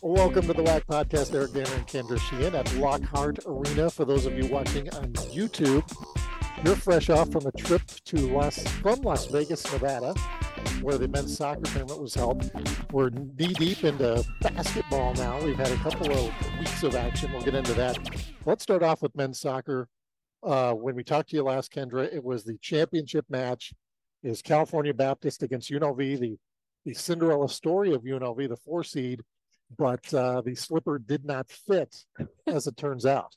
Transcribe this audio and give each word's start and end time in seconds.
Welcome 0.00 0.46
to 0.46 0.52
the 0.54 0.62
WAC 0.64 0.84
Podcast. 0.86 1.34
Eric 1.34 1.52
Danner 1.52 1.74
and 1.74 1.86
Kendra 1.86 2.18
Sheehan 2.18 2.54
at 2.54 2.74
Lockhart 2.76 3.40
Arena. 3.46 3.90
For 3.90 4.04
those 4.04 4.24
of 4.24 4.38
you 4.38 4.46
watching 4.46 4.88
on 4.94 5.12
YouTube, 5.12 5.84
you're 6.64 6.76
fresh 6.76 7.10
off 7.10 7.30
from 7.30 7.46
a 7.46 7.52
trip 7.52 7.82
to 8.06 8.16
Las 8.32 8.62
from 8.80 9.00
Las 9.02 9.26
Vegas, 9.26 9.70
Nevada, 9.70 10.14
where 10.80 10.96
the 10.96 11.08
men's 11.08 11.36
soccer 11.36 11.62
tournament 11.62 12.00
was 12.00 12.14
held. 12.14 12.50
We're 12.90 13.10
knee 13.10 13.52
deep 13.54 13.84
into 13.84 14.24
basketball 14.40 15.12
now. 15.14 15.42
We've 15.44 15.56
had 15.56 15.72
a 15.72 15.76
couple 15.76 16.10
of 16.10 16.58
weeks 16.58 16.82
of 16.82 16.94
action. 16.94 17.32
We'll 17.32 17.42
get 17.42 17.54
into 17.54 17.74
that. 17.74 17.98
Let's 18.46 18.62
start 18.62 18.82
off 18.82 19.02
with 19.02 19.14
men's 19.14 19.40
soccer. 19.40 19.88
Uh, 20.42 20.72
when 20.72 20.94
we 20.94 21.04
talked 21.04 21.30
to 21.30 21.36
you 21.36 21.42
last, 21.42 21.72
Kendra, 21.72 22.10
it 22.14 22.24
was 22.24 22.44
the 22.44 22.56
championship 22.62 23.26
match. 23.28 23.72
Is 24.24 24.42
California 24.42 24.94
Baptist 24.94 25.42
against 25.42 25.70
UNLV, 25.70 26.18
the 26.18 26.36
the 26.84 26.94
Cinderella 26.94 27.48
story 27.48 27.94
of 27.94 28.02
UNLV, 28.02 28.48
the 28.48 28.56
four 28.56 28.84
seed, 28.84 29.22
but 29.78 30.12
uh, 30.12 30.42
the 30.42 30.54
slipper 30.54 30.98
did 30.98 31.24
not 31.24 31.50
fit, 31.50 31.94
as 32.46 32.66
it 32.66 32.76
turns 32.76 33.06
out. 33.06 33.34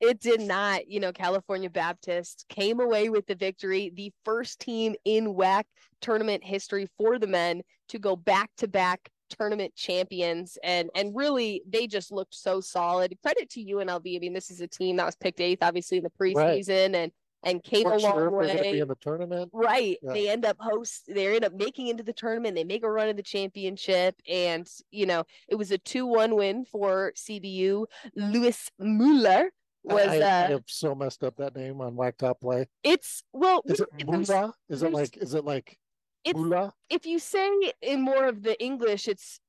It 0.00 0.20
did 0.20 0.40
not. 0.40 0.88
You 0.88 1.00
know, 1.00 1.12
California 1.12 1.70
Baptist 1.70 2.44
came 2.48 2.80
away 2.80 3.08
with 3.08 3.26
the 3.26 3.34
victory, 3.34 3.92
the 3.94 4.12
first 4.24 4.58
team 4.58 4.94
in 5.04 5.34
WAC 5.34 5.64
tournament 6.00 6.42
history 6.44 6.88
for 6.98 7.18
the 7.18 7.26
men 7.26 7.62
to 7.88 7.98
go 7.98 8.16
back 8.16 8.50
to 8.58 8.68
back 8.68 9.08
tournament 9.30 9.74
champions 9.74 10.58
and 10.62 10.90
and 10.94 11.16
really 11.16 11.62
they 11.66 11.86
just 11.86 12.12
looked 12.12 12.34
so 12.34 12.60
solid 12.60 13.16
credit 13.22 13.48
to 13.48 13.64
unlv 13.64 14.16
i 14.16 14.18
mean 14.18 14.34
this 14.34 14.50
is 14.50 14.60
a 14.60 14.66
team 14.66 14.96
that 14.96 15.06
was 15.06 15.16
picked 15.16 15.40
eighth 15.40 15.62
obviously 15.62 15.96
in 15.96 16.04
the 16.04 16.10
preseason 16.10 16.92
right. 16.92 16.94
and 16.96 17.12
and 17.42 17.62
came 17.62 17.86
a 17.86 17.96
long 17.96 18.00
sure 18.00 18.30
way. 18.30 18.72
Be 18.72 18.80
in 18.80 18.88
the 18.88 18.94
tournament, 18.96 19.50
right? 19.52 19.98
Yeah. 20.02 20.12
They 20.12 20.28
end 20.28 20.44
up 20.44 20.56
host. 20.60 21.04
They 21.08 21.34
end 21.34 21.44
up 21.44 21.54
making 21.54 21.88
into 21.88 22.02
the 22.02 22.12
tournament. 22.12 22.54
They 22.54 22.64
make 22.64 22.84
a 22.84 22.90
run 22.90 23.08
of 23.08 23.16
the 23.16 23.22
championship, 23.22 24.14
and 24.28 24.68
you 24.90 25.06
know 25.06 25.24
it 25.48 25.56
was 25.56 25.70
a 25.70 25.78
two-one 25.78 26.34
win 26.36 26.64
for 26.64 27.12
CBU. 27.16 27.86
Louis 28.16 28.70
Muller 28.78 29.50
was. 29.82 30.06
I, 30.06 30.20
uh, 30.20 30.46
I, 30.48 30.50
have 30.50 30.64
so 30.66 30.94
messed 30.94 31.24
up 31.24 31.36
that 31.36 31.56
name 31.56 31.80
on 31.80 31.94
WAC 31.94 32.16
Top 32.16 32.40
Play. 32.40 32.68
It's 32.82 33.22
well. 33.32 33.62
Is 33.66 33.80
it 33.80 33.88
Mula? 34.06 34.54
Is 34.68 34.82
it 34.82 34.92
like? 34.92 35.16
Is 35.16 35.34
it 35.34 35.44
like? 35.44 35.78
Mula? 36.26 36.72
If 36.88 37.06
you 37.06 37.18
say 37.18 37.50
in 37.80 38.02
more 38.02 38.26
of 38.26 38.42
the 38.42 38.60
English, 38.62 39.08
it's 39.08 39.40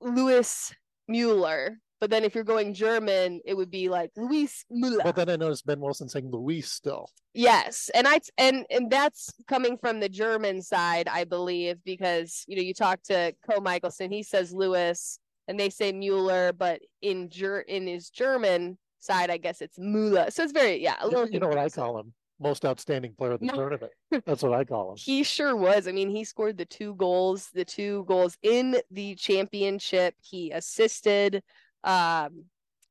Lewis 0.00 0.74
Mueller. 1.06 1.78
But 2.00 2.10
then 2.10 2.22
if 2.24 2.34
you're 2.34 2.44
going 2.44 2.74
German, 2.74 3.40
it 3.44 3.54
would 3.54 3.70
be 3.70 3.88
like 3.88 4.10
Luis 4.16 4.64
Müller. 4.72 5.02
But 5.02 5.16
then 5.16 5.28
I 5.28 5.36
noticed 5.36 5.66
Ben 5.66 5.80
Wilson 5.80 6.08
saying 6.08 6.30
Luis 6.30 6.70
still. 6.70 7.10
Yes, 7.34 7.90
and 7.94 8.06
I 8.06 8.20
and 8.36 8.64
and 8.70 8.90
that's 8.90 9.32
coming 9.48 9.76
from 9.78 10.00
the 10.00 10.08
German 10.08 10.62
side, 10.62 11.08
I 11.08 11.24
believe, 11.24 11.78
because 11.84 12.44
you 12.46 12.56
know 12.56 12.62
you 12.62 12.74
talk 12.74 13.02
to 13.04 13.34
Co 13.48 13.60
Michelson, 13.60 14.12
he 14.12 14.22
says 14.22 14.52
Lewis, 14.52 15.18
and 15.48 15.58
they 15.58 15.70
say 15.70 15.92
Mueller, 15.92 16.52
but 16.52 16.80
in 17.02 17.28
ger 17.30 17.60
in 17.60 17.86
his 17.86 18.10
German 18.10 18.78
side, 19.00 19.30
I 19.30 19.36
guess 19.36 19.60
it's 19.60 19.78
Müller. 19.78 20.32
So 20.32 20.44
it's 20.44 20.52
very 20.52 20.82
yeah. 20.82 20.96
A 21.00 21.06
little 21.06 21.26
you, 21.26 21.34
you 21.34 21.40
know 21.40 21.48
what 21.48 21.58
I 21.58 21.68
call 21.68 21.98
him? 21.98 22.12
Most 22.40 22.64
outstanding 22.64 23.14
player 23.18 23.32
of 23.32 23.40
the 23.40 23.48
tournament. 23.48 23.92
That's 24.24 24.44
what 24.44 24.52
I 24.52 24.64
call 24.64 24.92
him. 24.92 24.96
He 24.96 25.24
sure 25.24 25.56
was. 25.56 25.88
I 25.88 25.92
mean, 25.92 26.08
he 26.08 26.22
scored 26.22 26.56
the 26.56 26.64
two 26.64 26.94
goals, 26.94 27.50
the 27.52 27.64
two 27.64 28.04
goals 28.06 28.38
in 28.42 28.76
the 28.92 29.16
championship. 29.16 30.14
He 30.20 30.52
assisted 30.52 31.42
um, 31.84 32.44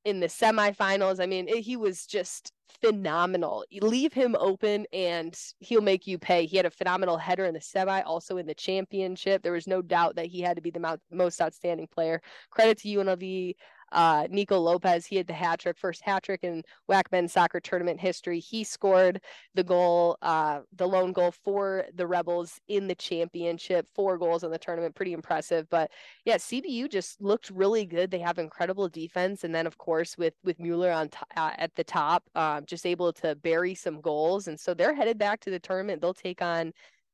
in 0.05 0.19
the 0.19 0.27
semifinals. 0.27 1.21
I 1.21 1.25
mean, 1.25 1.47
it, 1.47 1.59
he 1.59 1.77
was 1.77 2.05
just 2.05 2.51
phenomenal. 2.81 3.65
You 3.69 3.81
leave 3.81 4.13
him 4.13 4.35
open 4.39 4.85
and 4.93 5.37
he'll 5.59 5.81
make 5.81 6.07
you 6.07 6.17
pay. 6.17 6.45
He 6.45 6.57
had 6.57 6.65
a 6.65 6.71
phenomenal 6.71 7.17
header 7.17 7.45
in 7.45 7.53
the 7.53 7.61
semi, 7.61 8.01
also 8.01 8.37
in 8.37 8.45
the 8.45 8.53
championship. 8.53 9.41
There 9.41 9.51
was 9.51 9.67
no 9.67 9.81
doubt 9.81 10.15
that 10.15 10.27
he 10.27 10.41
had 10.41 10.57
to 10.57 10.61
be 10.61 10.71
the 10.71 10.99
most 11.11 11.41
outstanding 11.41 11.87
player. 11.87 12.21
Credit 12.49 12.77
to 12.79 12.87
UNLV 12.87 13.55
uh, 13.91 14.27
Nico 14.29 14.59
Lopez, 14.59 15.05
he 15.05 15.15
had 15.15 15.27
the 15.27 15.33
hat 15.33 15.59
trick, 15.59 15.77
first 15.77 16.01
hat 16.01 16.23
trick 16.23 16.43
in 16.43 16.63
WAC 16.89 17.03
men's 17.11 17.33
soccer 17.33 17.59
tournament 17.59 17.99
history. 17.99 18.39
He 18.39 18.63
scored 18.63 19.21
the 19.53 19.63
goal, 19.63 20.17
uh, 20.21 20.61
the 20.75 20.87
lone 20.87 21.13
goal 21.13 21.31
for 21.31 21.85
the 21.95 22.07
Rebels 22.07 22.59
in 22.67 22.87
the 22.87 22.95
championship, 22.95 23.87
four 23.95 24.17
goals 24.17 24.43
in 24.43 24.51
the 24.51 24.57
tournament, 24.57 24.95
pretty 24.95 25.13
impressive. 25.13 25.69
But 25.69 25.91
yeah, 26.25 26.37
CBU 26.37 26.89
just 26.89 27.21
looked 27.21 27.49
really 27.49 27.85
good. 27.85 28.11
They 28.11 28.19
have 28.19 28.39
incredible 28.39 28.89
defense, 28.89 29.43
and 29.43 29.53
then 29.53 29.67
of 29.67 29.77
course 29.77 30.17
with 30.17 30.33
with 30.43 30.59
Mueller 30.59 30.91
on 30.91 31.09
t- 31.09 31.17
uh, 31.35 31.51
at 31.57 31.73
the 31.75 31.83
top, 31.83 32.23
uh, 32.35 32.61
just 32.61 32.85
able 32.85 33.13
to 33.13 33.35
bury 33.35 33.75
some 33.75 34.01
goals, 34.01 34.47
and 34.47 34.59
so 34.59 34.73
they're 34.73 34.95
headed 34.95 35.17
back 35.17 35.39
to 35.41 35.49
the 35.49 35.59
tournament. 35.59 36.01
They'll 36.01 36.13
take 36.13 36.41
on 36.41 36.73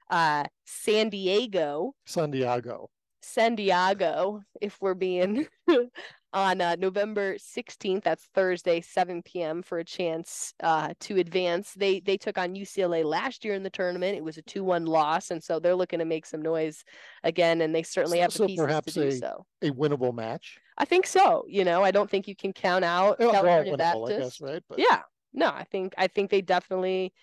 uh, 0.09 0.45
San 0.65 1.09
Diego. 1.09 1.93
San 2.05 2.31
Diego. 2.31 2.89
San 3.21 3.55
Diego, 3.55 4.41
if 4.61 4.77
we're 4.81 4.93
being 4.93 5.47
on 6.33 6.59
uh, 6.61 6.75
November 6.79 7.35
16th. 7.35 8.03
That's 8.03 8.25
Thursday, 8.33 8.81
7 8.81 9.21
p.m. 9.21 9.61
for 9.61 9.79
a 9.79 9.83
chance 9.85 10.53
uh, 10.61 10.93
to 11.01 11.17
advance. 11.17 11.73
They 11.73 11.99
they 11.99 12.17
took 12.17 12.37
on 12.37 12.55
UCLA 12.55 13.03
last 13.05 13.45
year 13.45 13.53
in 13.53 13.63
the 13.63 13.69
tournament. 13.69 14.17
It 14.17 14.23
was 14.23 14.37
a 14.37 14.43
2-1 14.43 14.87
loss, 14.87 15.31
and 15.31 15.43
so 15.43 15.59
they're 15.59 15.75
looking 15.75 15.99
to 15.99 16.05
make 16.05 16.25
some 16.25 16.41
noise 16.41 16.83
again. 17.23 17.61
And 17.61 17.73
they 17.73 17.83
certainly 17.83 18.19
have 18.19 18.33
so 18.33 18.43
the 18.43 18.47
pieces 18.47 18.65
perhaps 18.65 18.93
to 18.93 19.01
do 19.01 19.07
a, 19.07 19.11
so. 19.11 19.45
A 19.61 19.71
winnable 19.71 20.13
match. 20.13 20.57
I 20.77 20.85
think 20.85 21.05
so. 21.05 21.45
You 21.47 21.63
know, 21.63 21.83
I 21.83 21.91
don't 21.91 22.09
think 22.09 22.27
you 22.27 22.35
can 22.35 22.51
count 22.53 22.83
out 22.83 23.19
Well, 23.19 23.31
California 23.31 23.73
winnable, 23.73 24.07
I 24.07 24.09
Baptist. 24.09 24.39
guess, 24.39 24.41
right? 24.41 24.63
But 24.67 24.79
Yeah, 24.79 25.01
no, 25.33 25.47
I 25.47 25.63
think 25.65 25.93
I 25.97 26.07
think 26.07 26.31
they 26.31 26.41
definitely 26.41 27.13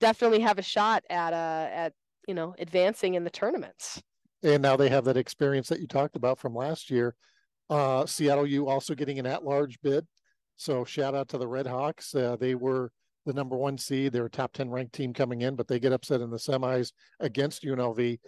definitely 0.00 0.40
have 0.40 0.58
a 0.58 0.62
shot 0.62 1.04
at 1.10 1.32
uh 1.32 1.68
at 1.70 1.92
you 2.26 2.34
know 2.34 2.54
advancing 2.58 3.14
in 3.14 3.24
the 3.24 3.30
tournaments. 3.30 4.02
and 4.42 4.62
now 4.62 4.76
they 4.76 4.88
have 4.88 5.04
that 5.04 5.16
experience 5.16 5.68
that 5.68 5.80
you 5.80 5.86
talked 5.86 6.16
about 6.16 6.38
from 6.38 6.54
last 6.54 6.90
year. 6.90 7.14
Uh, 7.70 8.06
Seattle 8.06 8.46
U 8.46 8.68
also 8.68 8.94
getting 8.94 9.18
an 9.18 9.26
at-large 9.26 9.80
bid. 9.82 10.06
So 10.56 10.84
shout 10.84 11.14
out 11.14 11.28
to 11.28 11.38
the 11.38 11.48
Red 11.48 11.66
Hawks. 11.66 12.14
Uh, 12.14 12.36
they 12.38 12.54
were 12.54 12.92
the 13.26 13.32
number 13.32 13.56
one 13.56 13.78
seed. 13.78 14.12
They're 14.12 14.26
a 14.26 14.30
top 14.30 14.52
10 14.52 14.70
ranked 14.70 14.94
team 14.94 15.12
coming 15.12 15.42
in, 15.42 15.56
but 15.56 15.66
they 15.66 15.78
get 15.78 15.92
upset 15.92 16.20
in 16.20 16.30
the 16.30 16.36
semis 16.36 16.92
against 17.20 17.64
UNLV. 17.64 18.18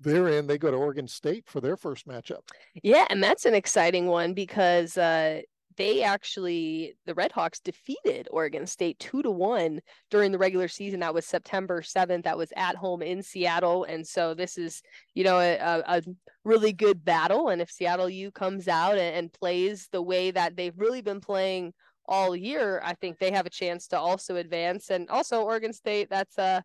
They're 0.00 0.28
in, 0.28 0.46
they 0.46 0.58
go 0.58 0.70
to 0.70 0.76
Oregon 0.76 1.06
State 1.06 1.44
for 1.46 1.60
their 1.60 1.76
first 1.76 2.08
matchup. 2.08 2.40
Yeah, 2.82 3.06
and 3.10 3.22
that's 3.22 3.44
an 3.44 3.54
exciting 3.54 4.06
one 4.06 4.34
because 4.34 4.98
uh, 4.98 5.42
they 5.76 6.02
actually 6.02 6.96
the 7.06 7.14
Red 7.14 7.32
Hawks 7.32 7.60
defeated 7.60 8.28
Oregon 8.30 8.66
State 8.66 8.98
two 8.98 9.22
to 9.22 9.30
one 9.30 9.80
during 10.10 10.32
the 10.32 10.38
regular 10.38 10.68
season. 10.68 11.00
That 11.00 11.14
was 11.14 11.26
September 11.26 11.82
seventh. 11.82 12.24
That 12.24 12.38
was 12.38 12.52
at 12.56 12.76
home 12.76 13.02
in 13.02 13.22
Seattle, 13.22 13.84
and 13.84 14.06
so 14.06 14.34
this 14.34 14.56
is 14.56 14.82
you 15.14 15.24
know 15.24 15.38
a, 15.38 15.82
a 15.86 16.02
really 16.44 16.72
good 16.72 17.04
battle. 17.04 17.48
And 17.48 17.60
if 17.60 17.70
Seattle 17.70 18.08
U 18.08 18.30
comes 18.30 18.68
out 18.68 18.98
and, 18.98 19.16
and 19.16 19.32
plays 19.32 19.88
the 19.90 20.02
way 20.02 20.30
that 20.30 20.56
they've 20.56 20.78
really 20.78 21.02
been 21.02 21.20
playing 21.20 21.72
all 22.06 22.36
year, 22.36 22.80
I 22.84 22.94
think 22.94 23.18
they 23.18 23.32
have 23.32 23.46
a 23.46 23.50
chance 23.50 23.88
to 23.88 23.98
also 23.98 24.36
advance. 24.36 24.90
And 24.90 25.08
also 25.08 25.42
Oregon 25.42 25.72
State, 25.72 26.08
that's 26.10 26.38
uh 26.38 26.60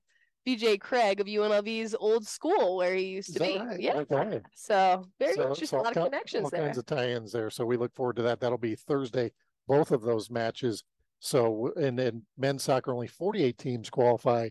BJ 0.48 0.80
Craig 0.80 1.20
of 1.20 1.28
UNLV's 1.28 1.96
old 2.00 2.26
school 2.28 2.78
where 2.78 2.96
he 2.96 3.06
used 3.06 3.34
to 3.34 3.40
be. 3.40 3.58
right? 3.60 3.80
Yeah. 3.80 3.98
Okay. 3.98 4.42
So 4.56 5.06
very 5.20 5.34
So- 5.36 5.42
interesting. 5.50 5.68
so 5.68 5.82
a 5.82 5.84
lot 5.84 5.98
of 5.98 6.04
connections 6.06 6.46
all 6.46 6.50
there. 6.50 6.62
kinds 6.62 6.78
of 6.78 6.86
tie-ins 6.86 7.32
there. 7.32 7.50
So 7.50 7.66
we 7.66 7.78
look 7.78 7.94
forward 7.94 8.16
to 8.18 8.22
that. 8.24 8.40
That'll 8.40 8.58
be 8.58 8.76
Thursday, 8.76 9.32
both 9.68 9.92
of 9.92 10.02
those 10.02 10.30
matches. 10.32 10.84
So 11.20 11.72
and 11.76 12.00
then 12.00 12.26
men's 12.38 12.64
soccer, 12.64 12.92
only 12.94 13.08
48 13.08 13.58
teams 13.58 13.90
qualify 13.90 14.50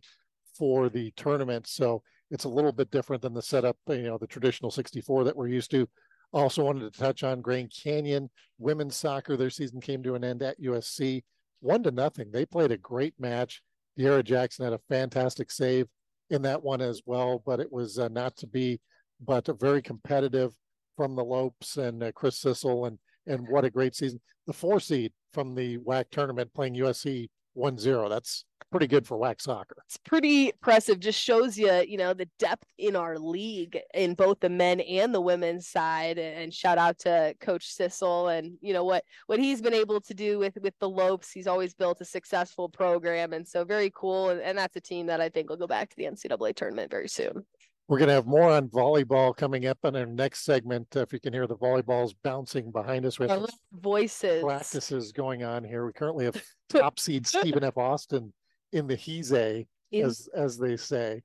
for 0.55 0.89
the 0.89 1.11
tournament. 1.13 1.67
So 1.67 2.03
it's 2.31 2.45
a 2.45 2.49
little 2.49 2.73
bit 2.73 2.91
different 2.91 3.23
than 3.23 3.33
the 3.35 3.43
setup, 3.43 3.79
you 3.89 4.03
know, 4.03 4.19
the 4.19 4.27
traditional 4.27 4.71
64 4.71 5.25
that 5.25 5.37
we're 5.37 5.49
used 5.49 5.71
to. 5.71 5.89
Also 6.33 6.63
wanted 6.63 6.93
to 6.93 7.01
touch 7.01 7.23
on 7.23 7.41
Grand 7.41 7.73
Canyon 7.75 8.29
women's 8.59 8.97
soccer. 8.97 9.35
Their 9.37 9.49
season 9.49 9.81
came 9.81 10.03
to 10.03 10.15
an 10.15 10.25
end 10.25 10.43
at 10.43 10.61
USC, 10.61 11.25
one 11.61 11.83
to 11.85 11.91
nothing. 11.91 12.31
They 12.31 12.45
played 12.45 12.71
a 12.71 12.77
great 12.77 13.15
match. 13.19 13.63
De'Ara 13.99 14.25
Jackson 14.25 14.65
had 14.65 14.75
a 14.75 14.81
fantastic 14.89 15.51
save 15.51 15.87
in 16.31 16.43
that 16.43 16.63
one 16.63 16.81
as 16.81 17.03
well, 17.07 17.43
but 17.45 17.61
it 17.61 17.73
was 17.73 17.99
uh, 17.99 18.09
not 18.09 18.37
to 18.37 18.47
be, 18.47 18.81
but 19.21 19.49
very 19.61 19.83
competitive 19.83 20.53
from 20.97 21.17
the 21.17 21.25
Lopes 21.25 21.77
and 21.77 22.03
uh, 22.03 22.13
Chris 22.13 22.39
Sissel 22.41 22.87
and 22.87 22.99
and 23.27 23.47
what 23.49 23.65
a 23.65 23.71
great 23.71 23.95
season. 23.95 24.21
The 24.47 24.53
four 24.53 24.81
seed 24.81 25.13
from 25.33 25.55
the 25.55 25.79
WAC 25.79 26.07
tournament 26.11 26.53
playing 26.55 26.75
USC 26.77 27.29
1-0. 27.57 28.09
That's 28.09 28.45
pretty 28.71 28.87
good 28.87 29.07
for 29.07 29.19
WAC 29.19 29.41
soccer. 29.41 29.77
it's 29.87 29.97
pretty 29.97 30.47
impressive. 30.47 31.01
Just 31.01 31.21
shows 31.21 31.57
you, 31.57 31.73
you 31.87 31.97
know, 31.97 32.15
the 32.15 32.29
depth 32.39 32.67
in 32.79 32.97
our 32.97 33.19
league 33.19 33.79
in 33.95 34.15
both 34.15 34.41
the 34.41 34.49
men 34.49 34.81
and 34.81 35.15
the 35.15 35.21
women's 35.21 35.69
side. 35.69 36.19
And 36.19 36.53
shout 36.53 36.79
out 36.79 36.99
to 37.01 37.35
Coach 37.41 37.67
Sissel 37.67 38.29
and 38.29 38.57
you 38.61 38.73
know 38.73 38.85
what 38.85 39.05
what 39.27 39.39
he's 39.39 39.63
been 39.63 39.75
able 39.75 40.01
to 40.03 40.15
do 40.15 40.39
with 40.39 40.57
with 40.61 40.75
the 40.81 40.89
Lopes. 40.89 41.31
He's 41.31 41.47
always 41.47 41.75
built 41.75 42.01
a 42.01 42.05
successful 42.05 42.69
program, 42.69 43.33
and 43.33 43.47
so 43.47 43.65
very 43.65 43.91
cool. 43.95 44.31
And, 44.31 44.41
and 44.41 44.59
that's 44.59 44.77
a 44.77 44.81
team 44.81 45.07
that 45.07 45.21
I 45.21 45.29
think 45.29 45.49
will 45.49 45.57
go 45.57 45.67
back 45.67 45.91
to 45.91 45.97
the 45.97 46.05
NCAA 46.05 46.55
tournament 46.55 46.91
very 46.91 47.09
soon. 47.09 47.45
We're 47.89 47.99
going 47.99 48.09
to 48.09 48.15
have 48.15 48.27
more 48.27 48.51
on 48.51 48.69
volleyball 48.69 49.35
coming 49.35 49.65
up 49.65 49.79
in 49.85 49.97
our 49.97 50.05
next 50.05 50.45
segment. 50.45 50.95
If 50.95 51.11
you 51.11 51.21
can 51.21 51.33
hear 51.33 51.47
the 51.47 51.57
volleyballs 51.57 52.15
bouncing 52.23 52.71
behind 52.71 53.07
us, 53.07 53.19
we 53.19 53.27
have 53.29 53.47
voices. 53.73 54.45
practices 54.45 55.11
going 55.11 55.43
on 55.43 55.65
here. 55.65 55.87
We 55.87 55.95
currently 55.95 56.27
have 56.27 56.43
top 56.69 56.99
seed 56.99 57.27
Stephen 57.27 57.65
F. 57.65 57.79
Austin 57.79 58.35
in 58.73 58.87
the 58.87 58.97
He's 58.97 59.33
In- 59.33 59.67
as 59.93 60.29
as 60.35 60.59
they 60.59 60.77
say. 60.77 61.23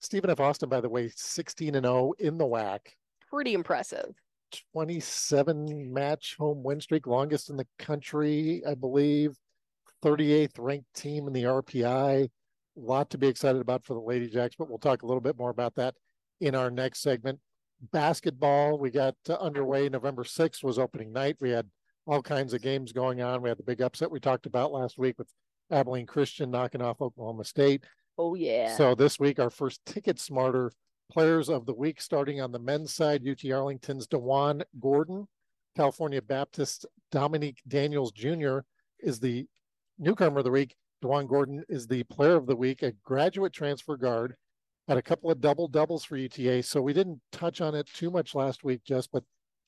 Stephen 0.00 0.30
F. 0.30 0.40
Austin, 0.40 0.68
by 0.68 0.80
the 0.80 0.88
way, 0.88 1.10
16 1.14 1.74
and 1.74 1.84
0 1.84 2.14
in 2.18 2.38
the 2.38 2.46
WAC. 2.46 2.78
Pretty 3.28 3.52
impressive. 3.52 4.14
27 4.72 5.92
match 5.92 6.36
home 6.38 6.62
win 6.62 6.80
streak, 6.80 7.06
longest 7.06 7.50
in 7.50 7.56
the 7.56 7.66
country, 7.78 8.62
I 8.66 8.74
believe. 8.74 9.36
38th 10.02 10.58
ranked 10.58 10.92
team 10.94 11.26
in 11.26 11.32
the 11.32 11.44
RPI. 11.44 12.24
A 12.24 12.30
lot 12.76 13.10
to 13.10 13.18
be 13.18 13.28
excited 13.28 13.60
about 13.60 13.84
for 13.84 13.94
the 13.94 14.00
Lady 14.00 14.28
Jacks, 14.28 14.56
but 14.58 14.68
we'll 14.68 14.78
talk 14.78 15.02
a 15.02 15.06
little 15.06 15.20
bit 15.20 15.36
more 15.36 15.50
about 15.50 15.74
that 15.74 15.94
in 16.40 16.54
our 16.54 16.70
next 16.70 17.02
segment. 17.02 17.38
Basketball, 17.92 18.78
we 18.78 18.90
got 18.90 19.14
uh, 19.28 19.34
underway 19.34 19.88
November 19.88 20.24
6th 20.24 20.62
was 20.62 20.78
opening 20.78 21.12
night. 21.12 21.36
We 21.40 21.50
had 21.50 21.68
all 22.06 22.22
kinds 22.22 22.54
of 22.54 22.62
games 22.62 22.92
going 22.92 23.20
on. 23.20 23.42
We 23.42 23.50
had 23.50 23.58
the 23.58 23.64
big 23.64 23.82
upset 23.82 24.10
we 24.10 24.20
talked 24.20 24.46
about 24.46 24.72
last 24.72 24.98
week 24.98 25.18
with 25.18 25.28
Abilene 25.70 26.06
Christian 26.06 26.50
knocking 26.50 26.82
off 26.82 27.00
Oklahoma 27.00 27.44
State. 27.44 27.84
Oh, 28.18 28.34
yeah. 28.34 28.76
So 28.76 28.94
this 28.94 29.18
week, 29.18 29.38
our 29.38 29.50
first 29.50 29.84
Ticket 29.86 30.18
Smarter 30.18 30.72
players 31.10 31.48
of 31.48 31.66
the 31.66 31.74
week, 31.74 32.00
starting 32.00 32.40
on 32.40 32.52
the 32.52 32.58
men's 32.58 32.92
side, 32.92 33.26
UT 33.26 33.50
Arlington's 33.50 34.06
Dewan 34.06 34.62
Gordon, 34.78 35.26
California 35.76 36.22
Baptist 36.22 36.86
Dominique 37.10 37.60
Daniels 37.66 38.12
Jr. 38.12 38.58
is 39.00 39.20
the 39.20 39.46
newcomer 39.98 40.38
of 40.38 40.44
the 40.44 40.50
week. 40.50 40.76
Dewan 41.02 41.26
Gordon 41.26 41.64
is 41.68 41.86
the 41.86 42.02
player 42.04 42.36
of 42.36 42.46
the 42.46 42.56
week, 42.56 42.82
a 42.82 42.92
graduate 43.04 43.52
transfer 43.52 43.96
guard. 43.96 44.34
Had 44.88 44.98
a 44.98 45.02
couple 45.02 45.30
of 45.30 45.40
double 45.40 45.68
doubles 45.68 46.04
for 46.04 46.16
UTA, 46.16 46.62
so 46.62 46.82
we 46.82 46.92
didn't 46.92 47.20
touch 47.32 47.60
on 47.60 47.74
it 47.74 47.86
too 47.86 48.10
much 48.10 48.34
last 48.34 48.64
week, 48.64 48.82
just 48.84 49.10
But 49.12 49.24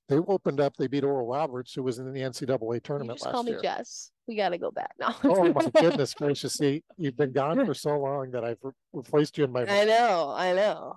they 0.08 0.16
opened 0.16 0.60
up. 0.60 0.76
They 0.76 0.86
beat 0.86 1.04
Oral 1.04 1.26
Roberts, 1.26 1.74
who 1.74 1.82
was 1.82 1.98
in 1.98 2.12
the 2.12 2.20
NCAA 2.20 2.82
tournament 2.82 3.18
just 3.18 3.26
last 3.26 3.32
call 3.32 3.42
me 3.44 3.52
year. 3.52 3.60
Jess. 3.62 4.10
We 4.26 4.36
got 4.36 4.50
to 4.50 4.58
go 4.58 4.70
back 4.70 4.92
now. 4.98 5.16
oh 5.24 5.52
my 5.52 5.68
goodness 5.80 6.14
gracious! 6.14 6.54
See, 6.54 6.82
you've 6.96 7.16
been 7.16 7.32
gone 7.32 7.64
for 7.66 7.74
so 7.74 7.98
long 7.98 8.30
that 8.32 8.44
I've 8.44 8.58
re- 8.62 8.72
replaced 8.92 9.38
you 9.38 9.44
in 9.44 9.52
my 9.52 9.62
I 9.62 9.84
know. 9.84 10.32
I 10.36 10.52
know. 10.52 10.94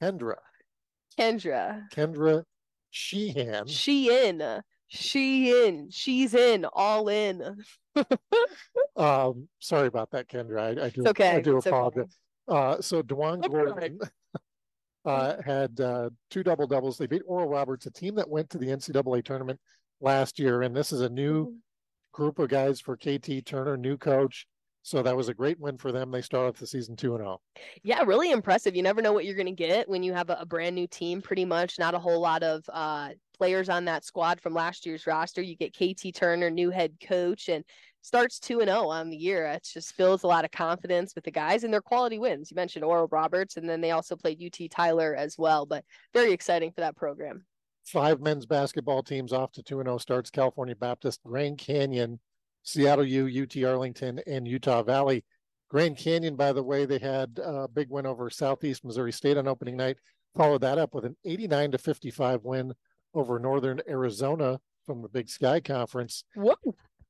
Kendra. 0.00 0.36
Kendra. 1.18 1.88
Kendra 1.90 2.44
Sheehan. 2.90 3.66
She 3.66 4.26
in. 4.26 4.62
She 4.88 5.66
in. 5.66 5.88
She's 5.90 6.34
in. 6.34 6.66
All 6.72 7.08
in. 7.08 7.56
Um, 8.96 9.48
sorry 9.60 9.86
about 9.86 10.10
that, 10.10 10.28
Kendra. 10.28 10.60
I, 10.60 10.86
I 10.86 10.90
do. 10.90 11.00
It's 11.00 11.10
okay. 11.10 11.36
I 11.36 11.40
do 11.40 11.56
It's 11.56 11.66
okay. 11.66 12.02
Uh, 12.46 12.80
so 12.82 13.00
Dewan 13.00 13.40
That's 13.40 13.54
all 13.54 13.60
right. 13.60 13.66
Gordon 13.66 13.98
uh, 15.04 15.36
had 15.44 15.80
uh, 15.80 16.10
two 16.30 16.42
double 16.42 16.66
doubles. 16.66 16.98
They 16.98 17.06
beat 17.06 17.22
Oral 17.26 17.48
Roberts, 17.48 17.86
a 17.86 17.90
team 17.90 18.14
that 18.16 18.28
went 18.28 18.50
to 18.50 18.58
the 18.58 18.66
NCAA 18.66 19.24
tournament 19.24 19.60
last 20.00 20.38
year, 20.38 20.62
and 20.62 20.74
this 20.74 20.92
is 20.92 21.00
a 21.00 21.08
new 21.08 21.54
group 22.12 22.38
of 22.38 22.48
guys 22.48 22.80
for 22.80 22.96
KT 22.96 23.44
Turner, 23.44 23.76
new 23.76 23.96
coach. 23.96 24.46
So 24.82 25.02
that 25.02 25.16
was 25.16 25.28
a 25.28 25.34
great 25.34 25.60
win 25.60 25.76
for 25.76 25.92
them. 25.92 26.10
They 26.10 26.22
start 26.22 26.48
off 26.48 26.58
the 26.58 26.66
season 26.66 26.96
two 26.96 27.14
and 27.14 27.22
oh. 27.22 27.26
zero. 27.26 27.40
Yeah, 27.82 28.02
really 28.02 28.30
impressive. 28.30 28.74
You 28.74 28.82
never 28.82 29.02
know 29.02 29.12
what 29.12 29.26
you're 29.26 29.36
going 29.36 29.46
to 29.46 29.52
get 29.52 29.88
when 29.88 30.02
you 30.02 30.14
have 30.14 30.30
a, 30.30 30.38
a 30.40 30.46
brand 30.46 30.74
new 30.74 30.86
team, 30.86 31.20
pretty 31.20 31.44
much. 31.44 31.78
Not 31.78 31.94
a 31.94 31.98
whole 31.98 32.20
lot 32.20 32.42
of 32.42 32.64
uh, 32.72 33.10
players 33.40 33.70
on 33.70 33.86
that 33.86 34.04
squad 34.04 34.38
from 34.38 34.52
last 34.52 34.84
year's 34.84 35.06
roster. 35.06 35.40
You 35.40 35.56
get 35.56 35.72
KT 35.74 36.14
Turner, 36.14 36.50
new 36.50 36.68
head 36.68 36.92
coach, 37.02 37.48
and 37.48 37.64
starts 38.02 38.38
2 38.38 38.60
and 38.60 38.68
0 38.68 38.88
on 38.88 39.08
the 39.08 39.16
year. 39.16 39.46
It 39.46 39.64
just 39.64 39.96
builds 39.96 40.24
a 40.24 40.26
lot 40.26 40.44
of 40.44 40.50
confidence 40.50 41.14
with 41.14 41.24
the 41.24 41.30
guys 41.30 41.64
and 41.64 41.72
their 41.72 41.80
quality 41.80 42.18
wins. 42.18 42.50
You 42.50 42.54
mentioned 42.54 42.84
Oral 42.84 43.08
Roberts, 43.10 43.56
and 43.56 43.66
then 43.66 43.80
they 43.80 43.92
also 43.92 44.14
played 44.14 44.42
UT 44.44 44.70
Tyler 44.70 45.14
as 45.16 45.38
well. 45.38 45.64
But 45.64 45.86
very 46.12 46.32
exciting 46.32 46.70
for 46.70 46.82
that 46.82 46.96
program. 46.96 47.46
Five 47.86 48.20
men's 48.20 48.44
basketball 48.44 49.02
teams 49.02 49.32
off 49.32 49.52
to 49.52 49.62
two 49.62 49.80
and 49.80 49.86
zero 49.86 49.96
starts. 49.96 50.28
California 50.28 50.76
Baptist, 50.76 51.22
Grand 51.24 51.56
Canyon, 51.56 52.20
Seattle 52.62 53.06
U, 53.06 53.42
UT 53.42 53.64
Arlington, 53.64 54.20
and 54.26 54.46
Utah 54.46 54.82
Valley. 54.82 55.24
Grand 55.70 55.96
Canyon, 55.96 56.36
by 56.36 56.52
the 56.52 56.62
way, 56.62 56.84
they 56.84 56.98
had 56.98 57.40
a 57.42 57.66
big 57.68 57.88
win 57.88 58.04
over 58.04 58.28
Southeast 58.28 58.84
Missouri 58.84 59.12
State 59.12 59.38
on 59.38 59.48
opening 59.48 59.78
night. 59.78 59.96
Followed 60.36 60.60
that 60.60 60.76
up 60.76 60.94
with 60.94 61.06
an 61.06 61.16
89 61.24 61.70
to 61.70 61.78
55 61.78 62.44
win 62.44 62.74
over 63.14 63.38
Northern 63.38 63.80
Arizona 63.88 64.60
from 64.86 65.02
the 65.02 65.08
Big 65.08 65.28
Sky 65.28 65.60
Conference. 65.60 66.24
Whoa. 66.34 66.54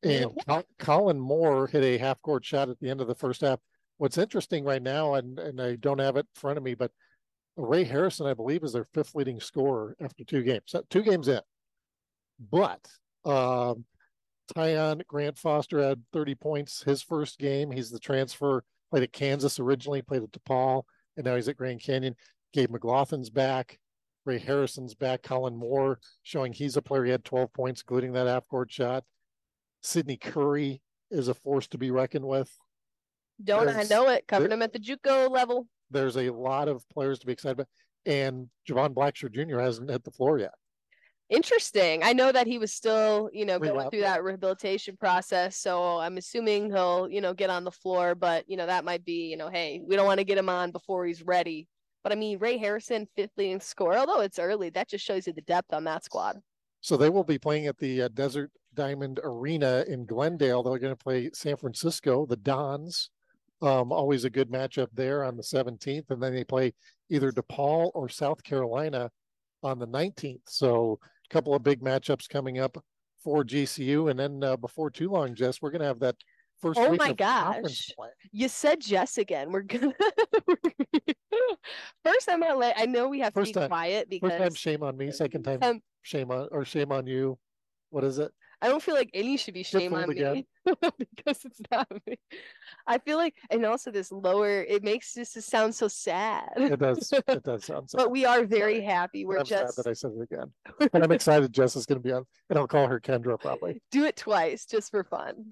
And 0.02 0.30
Col- 0.46 0.64
Colin 0.78 1.20
Moore 1.20 1.66
hit 1.66 1.82
a 1.82 1.98
half 1.98 2.20
court 2.22 2.44
shot 2.44 2.68
at 2.68 2.78
the 2.80 2.88
end 2.88 3.00
of 3.00 3.06
the 3.06 3.14
first 3.14 3.42
half. 3.42 3.58
What's 3.98 4.18
interesting 4.18 4.64
right 4.64 4.82
now, 4.82 5.14
and, 5.14 5.38
and 5.38 5.60
I 5.60 5.76
don't 5.76 5.98
have 5.98 6.16
it 6.16 6.26
in 6.34 6.40
front 6.40 6.56
of 6.56 6.64
me, 6.64 6.74
but 6.74 6.90
Ray 7.56 7.84
Harrison, 7.84 8.26
I 8.26 8.34
believe, 8.34 8.64
is 8.64 8.72
their 8.72 8.86
fifth 8.94 9.14
leading 9.14 9.40
scorer 9.40 9.94
after 10.00 10.24
two 10.24 10.42
games. 10.42 10.74
Two 10.88 11.02
games 11.02 11.28
in. 11.28 11.40
But 12.50 12.80
um, 13.26 13.84
Tyon 14.54 15.06
Grant 15.06 15.36
Foster 15.36 15.82
had 15.82 16.02
30 16.12 16.34
points 16.36 16.82
his 16.82 17.02
first 17.02 17.38
game. 17.38 17.70
He's 17.70 17.90
the 17.90 17.98
transfer, 17.98 18.64
played 18.90 19.02
at 19.02 19.12
Kansas 19.12 19.60
originally, 19.60 20.00
played 20.02 20.22
at 20.22 20.32
DePaul, 20.32 20.84
and 21.16 21.26
now 21.26 21.36
he's 21.36 21.48
at 21.48 21.56
Grand 21.56 21.82
Canyon. 21.82 22.16
Gabe 22.52 22.70
McGlothan's 22.70 23.30
back. 23.30 23.78
Ray 24.30 24.38
Harrison's 24.38 24.94
back. 24.94 25.22
Colin 25.22 25.56
Moore 25.56 25.98
showing 26.22 26.52
he's 26.52 26.76
a 26.76 26.82
player. 26.82 27.04
He 27.04 27.10
had 27.10 27.24
12 27.24 27.52
points, 27.52 27.80
including 27.80 28.12
that 28.12 28.28
half 28.28 28.46
court 28.46 28.70
shot. 28.70 29.02
Sidney 29.82 30.16
Curry 30.16 30.80
is 31.10 31.26
a 31.26 31.34
force 31.34 31.66
to 31.68 31.78
be 31.78 31.90
reckoned 31.90 32.24
with. 32.24 32.48
Don't 33.42 33.68
I 33.68 33.82
know 33.84 34.08
it? 34.08 34.28
Covered 34.28 34.50
there- 34.50 34.56
him 34.56 34.62
at 34.62 34.72
the 34.72 34.78
JUCO 34.78 35.30
level. 35.30 35.66
There's 35.90 36.16
a 36.16 36.30
lot 36.30 36.68
of 36.68 36.88
players 36.90 37.18
to 37.18 37.26
be 37.26 37.32
excited 37.32 37.54
about. 37.54 37.66
And 38.06 38.48
Jovan 38.64 38.94
Blacksher 38.94 39.32
Jr. 39.32 39.58
hasn't 39.58 39.90
hit 39.90 40.04
the 40.04 40.12
floor 40.12 40.38
yet. 40.38 40.54
Interesting. 41.28 42.04
I 42.04 42.12
know 42.12 42.30
that 42.30 42.46
he 42.46 42.58
was 42.58 42.72
still, 42.72 43.30
you 43.32 43.44
know, 43.44 43.58
going 43.58 43.90
through 43.90 44.02
that 44.02 44.22
rehabilitation 44.22 44.96
process. 44.96 45.56
So 45.56 45.98
I'm 45.98 46.18
assuming 46.18 46.70
he'll, 46.70 47.08
you 47.10 47.20
know, 47.20 47.34
get 47.34 47.50
on 47.50 47.64
the 47.64 47.72
floor. 47.72 48.14
But, 48.14 48.48
you 48.48 48.56
know, 48.56 48.66
that 48.66 48.84
might 48.84 49.04
be, 49.04 49.28
you 49.28 49.36
know, 49.36 49.48
hey, 49.48 49.80
we 49.84 49.96
don't 49.96 50.06
want 50.06 50.18
to 50.18 50.24
get 50.24 50.38
him 50.38 50.48
on 50.48 50.70
before 50.70 51.04
he's 51.04 51.22
ready. 51.22 51.66
But 52.02 52.12
I 52.12 52.14
mean, 52.14 52.38
Ray 52.38 52.56
Harrison, 52.56 53.06
fifth 53.14 53.32
leading 53.36 53.60
scorer, 53.60 53.98
although 53.98 54.20
it's 54.20 54.38
early, 54.38 54.70
that 54.70 54.88
just 54.88 55.04
shows 55.04 55.26
you 55.26 55.32
the 55.32 55.42
depth 55.42 55.72
on 55.72 55.84
that 55.84 56.04
squad. 56.04 56.38
So 56.80 56.96
they 56.96 57.10
will 57.10 57.24
be 57.24 57.38
playing 57.38 57.66
at 57.66 57.78
the 57.78 58.02
uh, 58.02 58.08
Desert 58.08 58.50
Diamond 58.74 59.20
Arena 59.22 59.84
in 59.86 60.06
Glendale. 60.06 60.62
They're 60.62 60.78
going 60.78 60.96
to 60.96 61.04
play 61.04 61.30
San 61.34 61.56
Francisco, 61.56 62.24
the 62.24 62.36
Dons. 62.36 63.10
Um, 63.62 63.92
always 63.92 64.24
a 64.24 64.30
good 64.30 64.50
matchup 64.50 64.88
there 64.94 65.24
on 65.24 65.36
the 65.36 65.42
17th. 65.42 66.10
And 66.10 66.22
then 66.22 66.34
they 66.34 66.44
play 66.44 66.72
either 67.10 67.30
DePaul 67.30 67.90
or 67.94 68.08
South 68.08 68.42
Carolina 68.42 69.10
on 69.62 69.78
the 69.78 69.86
19th. 69.86 70.40
So 70.46 70.98
a 71.30 71.34
couple 71.34 71.54
of 71.54 71.62
big 71.62 71.82
matchups 71.82 72.28
coming 72.28 72.58
up 72.58 72.82
for 73.22 73.44
GCU. 73.44 74.10
And 74.10 74.18
then 74.18 74.42
uh, 74.42 74.56
before 74.56 74.90
too 74.90 75.10
long, 75.10 75.34
Jess, 75.34 75.60
we're 75.60 75.70
going 75.70 75.82
to 75.82 75.86
have 75.86 76.00
that 76.00 76.16
first 76.60 76.78
Oh 76.78 76.94
my 76.94 77.12
gosh. 77.12 77.90
You 78.32 78.48
said 78.48 78.80
Jess 78.80 79.18
again. 79.18 79.50
We're 79.50 79.62
gonna 79.62 79.92
first 82.04 82.26
time 82.26 82.36
I'm 82.42 82.48
gonna 82.48 82.58
let 82.58 82.78
I 82.78 82.84
know 82.86 83.08
we 83.08 83.20
have 83.20 83.34
First 83.34 83.52
to 83.54 83.58
be 83.58 83.60
time- 83.62 83.68
quiet 83.70 84.08
First 84.20 84.20
time, 84.22 84.38
because 84.48 84.58
shame 84.58 84.82
on 84.82 84.96
me. 84.96 85.10
Second 85.12 85.42
time, 85.44 85.58
um, 85.62 85.80
shame 86.02 86.30
on, 86.30 86.48
or 86.50 86.64
shame 86.64 86.92
on 86.92 87.06
you. 87.06 87.38
What 87.90 88.04
is 88.04 88.18
it? 88.18 88.30
I 88.62 88.68
don't 88.68 88.82
feel 88.82 88.94
like 88.94 89.08
any 89.14 89.38
should 89.38 89.54
be 89.54 89.62
shame 89.62 89.94
on 89.94 90.10
again. 90.10 90.34
me 90.34 90.46
because 90.98 91.44
it's 91.46 91.60
not 91.70 91.88
me. 92.06 92.18
I 92.86 92.98
feel 92.98 93.16
like, 93.16 93.34
and 93.50 93.64
also 93.64 93.90
this 93.90 94.12
lower, 94.12 94.62
it 94.62 94.84
makes 94.84 95.14
this 95.14 95.30
sound 95.32 95.74
so 95.74 95.88
sad. 95.88 96.50
It 96.56 96.78
does. 96.78 97.10
It 97.26 97.42
does 97.42 97.64
sound 97.64 97.88
sad. 97.90 97.96
but 97.96 98.10
we 98.10 98.26
are 98.26 98.44
very 98.44 98.74
Sorry. 98.74 98.84
happy. 98.84 99.24
We're 99.24 99.38
I'm 99.38 99.46
sad 99.46 99.62
just 99.62 99.76
that 99.78 99.86
I 99.86 99.94
said 99.94 100.10
it 100.14 100.22
again. 100.30 100.52
But 100.92 101.02
I'm 101.02 101.10
excited 101.10 101.52
Jess 101.54 101.74
is 101.74 101.86
going 101.86 102.02
to 102.02 102.06
be 102.06 102.12
on, 102.12 102.24
and 102.50 102.58
I'll 102.58 102.68
call 102.68 102.86
her 102.86 103.00
Kendra 103.00 103.40
probably. 103.40 103.80
do 103.90 104.04
it 104.04 104.16
twice 104.16 104.66
just 104.66 104.90
for 104.90 105.04
fun. 105.04 105.46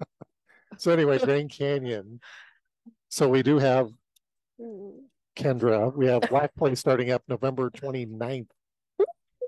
So 0.77 0.91
anyway, 0.91 1.17
Grand 1.17 1.49
Canyon. 1.49 2.19
So 3.09 3.27
we 3.27 3.41
do 3.41 3.57
have 3.57 3.89
Mm. 4.61 5.05
Kendra. 5.35 5.95
We 5.95 6.07
have 6.07 6.21
WAC 6.23 6.49
Play 6.57 6.75
starting 6.75 7.11
up 7.11 7.23
November 7.27 7.69
29th. 7.69 8.47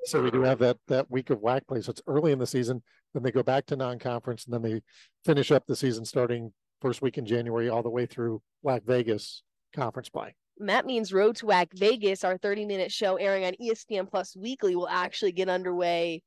So 0.03 0.21
we 0.21 0.31
do 0.31 0.41
have 0.41 0.59
that 0.59 0.77
that 0.88 1.11
week 1.11 1.29
of 1.29 1.39
WAC 1.39 1.67
Play. 1.67 1.81
So 1.81 1.91
it's 1.91 2.01
early 2.07 2.31
in 2.31 2.39
the 2.39 2.47
season. 2.47 2.81
Then 3.13 3.23
they 3.23 3.31
go 3.31 3.43
back 3.43 3.65
to 3.67 3.75
non-conference, 3.75 4.45
and 4.45 4.53
then 4.53 4.61
they 4.61 4.81
finish 5.25 5.51
up 5.51 5.65
the 5.67 5.75
season 5.75 6.05
starting 6.05 6.53
first 6.81 7.01
week 7.01 7.17
in 7.17 7.25
January 7.25 7.69
all 7.69 7.83
the 7.83 7.89
way 7.89 8.05
through 8.05 8.41
WAC 8.65 8.83
Vegas 8.85 9.43
conference 9.75 10.09
play. 10.09 10.33
That 10.57 10.85
means 10.85 11.13
Road 11.13 11.35
to 11.38 11.45
WAC 11.45 11.67
Vegas, 11.73 12.23
our 12.23 12.38
30 12.38 12.65
minute 12.65 12.91
show 12.91 13.15
airing 13.15 13.45
on 13.45 13.53
ESPN 13.61 14.09
Plus 14.09 14.35
Weekly, 14.35 14.75
will 14.75 14.89
actually 14.89 15.31
get 15.31 15.50
underway 15.50 16.23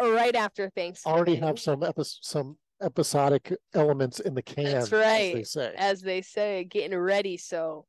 right 0.00 0.34
after 0.34 0.70
Thanksgiving. 0.70 1.16
Already 1.16 1.36
have 1.36 1.58
some 1.58 1.82
epi- 1.82 2.02
some 2.04 2.56
episodic 2.82 3.54
elements 3.74 4.20
in 4.20 4.34
the 4.34 4.42
can. 4.42 4.64
That's 4.64 4.84
as 4.84 4.90
they 4.90 5.34
right. 5.34 5.46
say. 5.46 5.74
as 5.76 6.00
they 6.00 6.22
say, 6.22 6.64
getting 6.64 6.96
ready. 6.98 7.36
So 7.36 7.86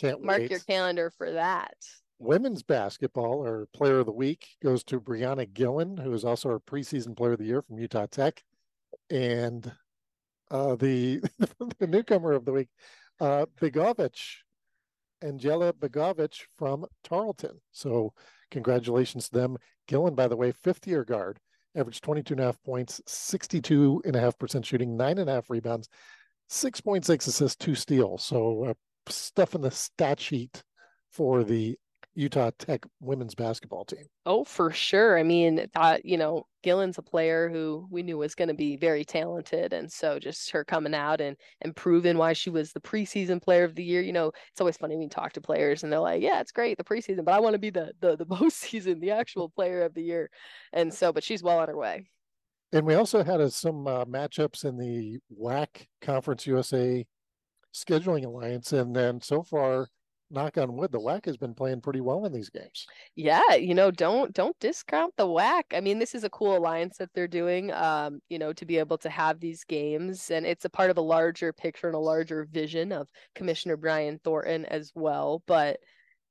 Can't 0.00 0.22
mark 0.22 0.40
wait. 0.40 0.50
your 0.50 0.60
calendar 0.60 1.10
for 1.16 1.32
that. 1.32 1.74
women's 2.18 2.62
basketball 2.62 3.44
or 3.44 3.66
player 3.74 3.98
of 4.00 4.06
the 4.06 4.12
week 4.12 4.46
goes 4.62 4.82
to 4.84 5.00
Brianna 5.00 5.52
Gillen, 5.52 5.96
who 5.96 6.12
is 6.12 6.24
also 6.24 6.50
our 6.50 6.60
preseason 6.60 7.16
player 7.16 7.32
of 7.32 7.38
the 7.38 7.44
year 7.46 7.62
from 7.62 7.78
Utah 7.78 8.06
Tech. 8.06 8.42
And 9.10 9.70
uh, 10.50 10.76
the 10.76 11.22
the 11.78 11.86
newcomer 11.86 12.32
of 12.32 12.44
the 12.44 12.52
week, 12.52 12.68
uh, 13.20 13.46
Begovich, 13.60 14.38
Angela 15.20 15.72
Begovich 15.72 16.42
from 16.56 16.86
Tarleton. 17.04 17.60
So 17.72 18.12
congratulations 18.50 19.28
to 19.28 19.38
them. 19.38 19.56
Gillen, 19.88 20.14
by 20.14 20.28
the 20.28 20.36
way, 20.36 20.52
fifth 20.52 20.86
year 20.86 21.04
guard, 21.04 21.38
averaged 21.74 22.04
22 22.04 22.34
and 22.34 22.40
a 22.40 22.44
half 22.44 22.62
points, 22.62 23.00
62 23.06 24.02
and 24.04 24.14
a 24.16 24.20
half 24.20 24.38
percent 24.38 24.64
shooting, 24.64 24.96
nine 24.96 25.18
and 25.18 25.28
a 25.28 25.34
half 25.34 25.50
rebounds, 25.50 25.88
6.6 26.50 27.26
assists, 27.26 27.56
two 27.56 27.74
steals. 27.74 28.22
So 28.22 28.64
a 28.66 28.74
stuff 29.08 29.54
in 29.54 29.60
the 29.60 29.70
stat 29.70 30.20
sheet 30.20 30.62
for 31.10 31.44
the 31.44 31.76
Utah 32.18 32.50
Tech 32.58 32.84
women's 33.00 33.36
basketball 33.36 33.84
team. 33.84 34.04
Oh, 34.26 34.42
for 34.42 34.72
sure. 34.72 35.16
I 35.16 35.22
mean, 35.22 35.68
that, 35.74 36.04
you 36.04 36.16
know, 36.16 36.46
Gillen's 36.64 36.98
a 36.98 37.02
player 37.02 37.48
who 37.48 37.86
we 37.92 38.02
knew 38.02 38.18
was 38.18 38.34
going 38.34 38.48
to 38.48 38.54
be 38.54 38.76
very 38.76 39.04
talented. 39.04 39.72
And 39.72 39.90
so 39.90 40.18
just 40.18 40.50
her 40.50 40.64
coming 40.64 40.94
out 40.94 41.20
and, 41.20 41.36
and 41.60 41.76
proving 41.76 42.18
why 42.18 42.32
she 42.32 42.50
was 42.50 42.72
the 42.72 42.80
preseason 42.80 43.40
player 43.40 43.62
of 43.62 43.76
the 43.76 43.84
year. 43.84 44.02
You 44.02 44.12
know, 44.12 44.32
it's 44.50 44.60
always 44.60 44.76
funny 44.76 44.96
when 44.96 45.02
you 45.02 45.08
talk 45.08 45.32
to 45.34 45.40
players 45.40 45.84
and 45.84 45.92
they're 45.92 46.00
like, 46.00 46.20
yeah, 46.20 46.40
it's 46.40 46.50
great, 46.50 46.76
the 46.76 46.82
preseason, 46.82 47.24
but 47.24 47.34
I 47.34 47.38
want 47.38 47.54
to 47.54 47.60
be 47.60 47.70
the, 47.70 47.92
the, 48.00 48.16
the 48.16 48.26
postseason, 48.26 49.00
the 49.00 49.12
actual 49.12 49.48
player 49.48 49.82
of 49.82 49.94
the 49.94 50.02
year. 50.02 50.28
And 50.72 50.92
so, 50.92 51.12
but 51.12 51.22
she's 51.22 51.44
well 51.44 51.60
on 51.60 51.68
her 51.68 51.76
way. 51.76 52.08
And 52.72 52.84
we 52.84 52.94
also 52.94 53.22
had 53.22 53.40
uh, 53.40 53.48
some 53.48 53.86
uh, 53.86 54.04
matchups 54.06 54.64
in 54.64 54.76
the 54.76 55.20
WAC 55.40 55.86
Conference 56.02 56.48
USA 56.48 57.06
scheduling 57.84 58.24
alliance. 58.24 58.72
And 58.72 58.94
then 58.94 59.20
so 59.20 59.42
far, 59.42 59.88
knock 60.30 60.58
on 60.58 60.76
wood, 60.76 60.92
the 60.92 61.00
WAC 61.00 61.24
has 61.26 61.36
been 61.36 61.54
playing 61.54 61.80
pretty 61.80 62.00
well 62.00 62.26
in 62.26 62.32
these 62.32 62.50
games. 62.50 62.86
Yeah, 63.14 63.54
you 63.54 63.74
know, 63.74 63.90
don't 63.90 64.32
don't 64.34 64.58
discount 64.60 65.14
the 65.16 65.26
WAC. 65.26 65.62
I 65.72 65.80
mean, 65.80 65.98
this 65.98 66.14
is 66.14 66.24
a 66.24 66.30
cool 66.30 66.56
alliance 66.56 66.96
that 66.98 67.10
they're 67.14 67.28
doing. 67.28 67.72
Um, 67.72 68.20
you 68.28 68.38
know, 68.38 68.52
to 68.52 68.66
be 68.66 68.78
able 68.78 68.98
to 68.98 69.10
have 69.10 69.40
these 69.40 69.64
games, 69.64 70.30
and 70.30 70.46
it's 70.46 70.64
a 70.64 70.70
part 70.70 70.90
of 70.90 70.98
a 70.98 71.02
larger 71.02 71.52
picture 71.52 71.86
and 71.86 71.96
a 71.96 72.00
larger 72.00 72.46
vision 72.50 72.92
of 72.92 73.08
Commissioner 73.34 73.76
Brian 73.76 74.18
Thornton 74.22 74.64
as 74.66 74.92
well. 74.94 75.42
But 75.46 75.78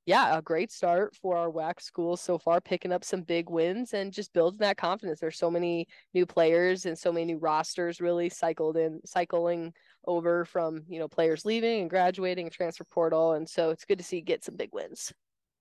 yeah, 0.06 0.38
a 0.38 0.40
great 0.40 0.72
start 0.72 1.14
for 1.16 1.36
our 1.36 1.50
WAC 1.50 1.82
schools 1.82 2.22
so 2.22 2.38
far, 2.38 2.62
picking 2.62 2.92
up 2.92 3.04
some 3.04 3.20
big 3.20 3.50
wins 3.50 3.92
and 3.92 4.10
just 4.10 4.32
building 4.32 4.60
that 4.60 4.78
confidence. 4.78 5.20
There's 5.20 5.36
so 5.36 5.50
many 5.50 5.86
new 6.14 6.24
players 6.24 6.86
and 6.86 6.98
so 6.98 7.12
many 7.12 7.26
new 7.26 7.36
rosters 7.36 8.00
really 8.00 8.30
cycled 8.30 8.78
in, 8.78 9.00
cycling 9.04 9.74
over 10.08 10.44
from 10.44 10.82
you 10.88 10.98
know 10.98 11.06
players 11.06 11.44
leaving 11.44 11.82
and 11.82 11.90
graduating, 11.90 12.50
transfer 12.50 12.84
portal, 12.84 13.34
and 13.34 13.48
so 13.48 13.70
it's 13.70 13.84
good 13.84 13.98
to 13.98 14.04
see 14.04 14.20
get 14.20 14.42
some 14.42 14.56
big 14.56 14.70
wins. 14.72 15.12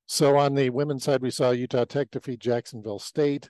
So 0.08 0.38
on 0.38 0.56
the 0.56 0.70
women's 0.70 1.04
side, 1.04 1.22
we 1.22 1.30
saw 1.30 1.52
Utah 1.52 1.86
Tech 1.86 2.10
defeat 2.10 2.40
Jacksonville 2.40 3.00
State. 3.00 3.50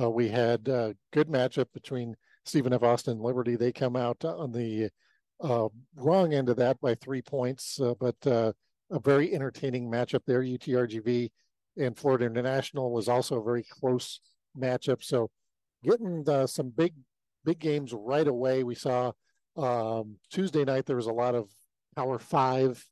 Uh, 0.00 0.10
we 0.10 0.28
had 0.28 0.66
a 0.66 0.96
good 1.12 1.28
matchup 1.28 1.66
between 1.74 2.16
Stephen 2.44 2.72
F. 2.72 2.82
Austin 2.82 3.12
and 3.12 3.20
Liberty. 3.20 3.54
They 3.54 3.70
come 3.70 3.96
out 3.96 4.24
on 4.24 4.50
the 4.50 4.88
uh, 5.42 5.68
wrong 5.96 6.32
end 6.32 6.48
of 6.48 6.56
that 6.56 6.80
by 6.80 6.94
three 6.94 7.20
points, 7.20 7.78
uh, 7.80 7.94
but 8.00 8.16
uh, 8.26 8.52
a 8.90 8.98
very 8.98 9.34
entertaining 9.34 9.90
matchup 9.90 10.22
there. 10.26 10.42
UTRGV 10.42 11.30
and 11.76 11.96
Florida 11.96 12.24
International 12.24 12.90
was 12.92 13.08
also 13.08 13.38
a 13.38 13.44
very 13.44 13.64
close 13.64 14.20
matchup. 14.58 15.04
So 15.04 15.30
getting 15.84 16.24
uh, 16.28 16.46
some 16.46 16.70
big 16.70 16.94
big 17.44 17.58
games 17.58 17.92
right 17.92 18.26
away. 18.26 18.64
We 18.64 18.74
saw 18.74 19.12
um, 19.56 20.16
Tuesday 20.30 20.64
night 20.64 20.86
there 20.86 20.96
was 20.96 21.06
a 21.06 21.12
lot 21.12 21.34
of 21.34 21.48
Power 21.96 22.18
Five. 22.18 22.84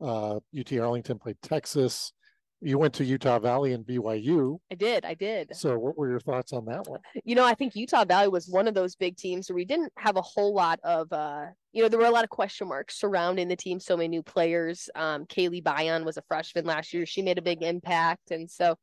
Uh, 0.00 0.40
UT 0.58 0.72
Arlington 0.78 1.18
played 1.18 1.36
Texas 1.40 2.12
you 2.60 2.78
went 2.78 2.94
to 2.94 3.04
Utah 3.04 3.38
Valley 3.38 3.72
and 3.74 3.84
BYU. 3.84 4.58
I 4.72 4.74
did. 4.74 5.04
I 5.04 5.14
did. 5.14 5.54
So, 5.54 5.78
what 5.78 5.96
were 5.96 6.08
your 6.08 6.20
thoughts 6.20 6.52
on 6.52 6.64
that 6.66 6.88
one? 6.88 7.00
You 7.24 7.34
know, 7.34 7.44
I 7.44 7.54
think 7.54 7.76
Utah 7.76 8.04
Valley 8.04 8.28
was 8.28 8.48
one 8.48 8.66
of 8.66 8.74
those 8.74 8.96
big 8.96 9.16
teams 9.16 9.48
where 9.48 9.56
we 9.56 9.64
didn't 9.64 9.92
have 9.98 10.16
a 10.16 10.22
whole 10.22 10.54
lot 10.54 10.80
of, 10.82 11.12
uh, 11.12 11.46
you 11.72 11.82
know, 11.82 11.88
there 11.88 12.00
were 12.00 12.06
a 12.06 12.10
lot 12.10 12.24
of 12.24 12.30
question 12.30 12.68
marks 12.68 12.98
surrounding 12.98 13.48
the 13.48 13.56
team. 13.56 13.78
So 13.78 13.96
many 13.96 14.08
new 14.08 14.22
players. 14.22 14.88
Um, 14.94 15.26
Kaylee 15.26 15.62
Bion 15.62 16.04
was 16.04 16.16
a 16.16 16.22
freshman 16.22 16.64
last 16.64 16.94
year. 16.94 17.04
She 17.04 17.22
made 17.22 17.38
a 17.38 17.42
big 17.42 17.62
impact, 17.62 18.30
and 18.30 18.50
so, 18.50 18.76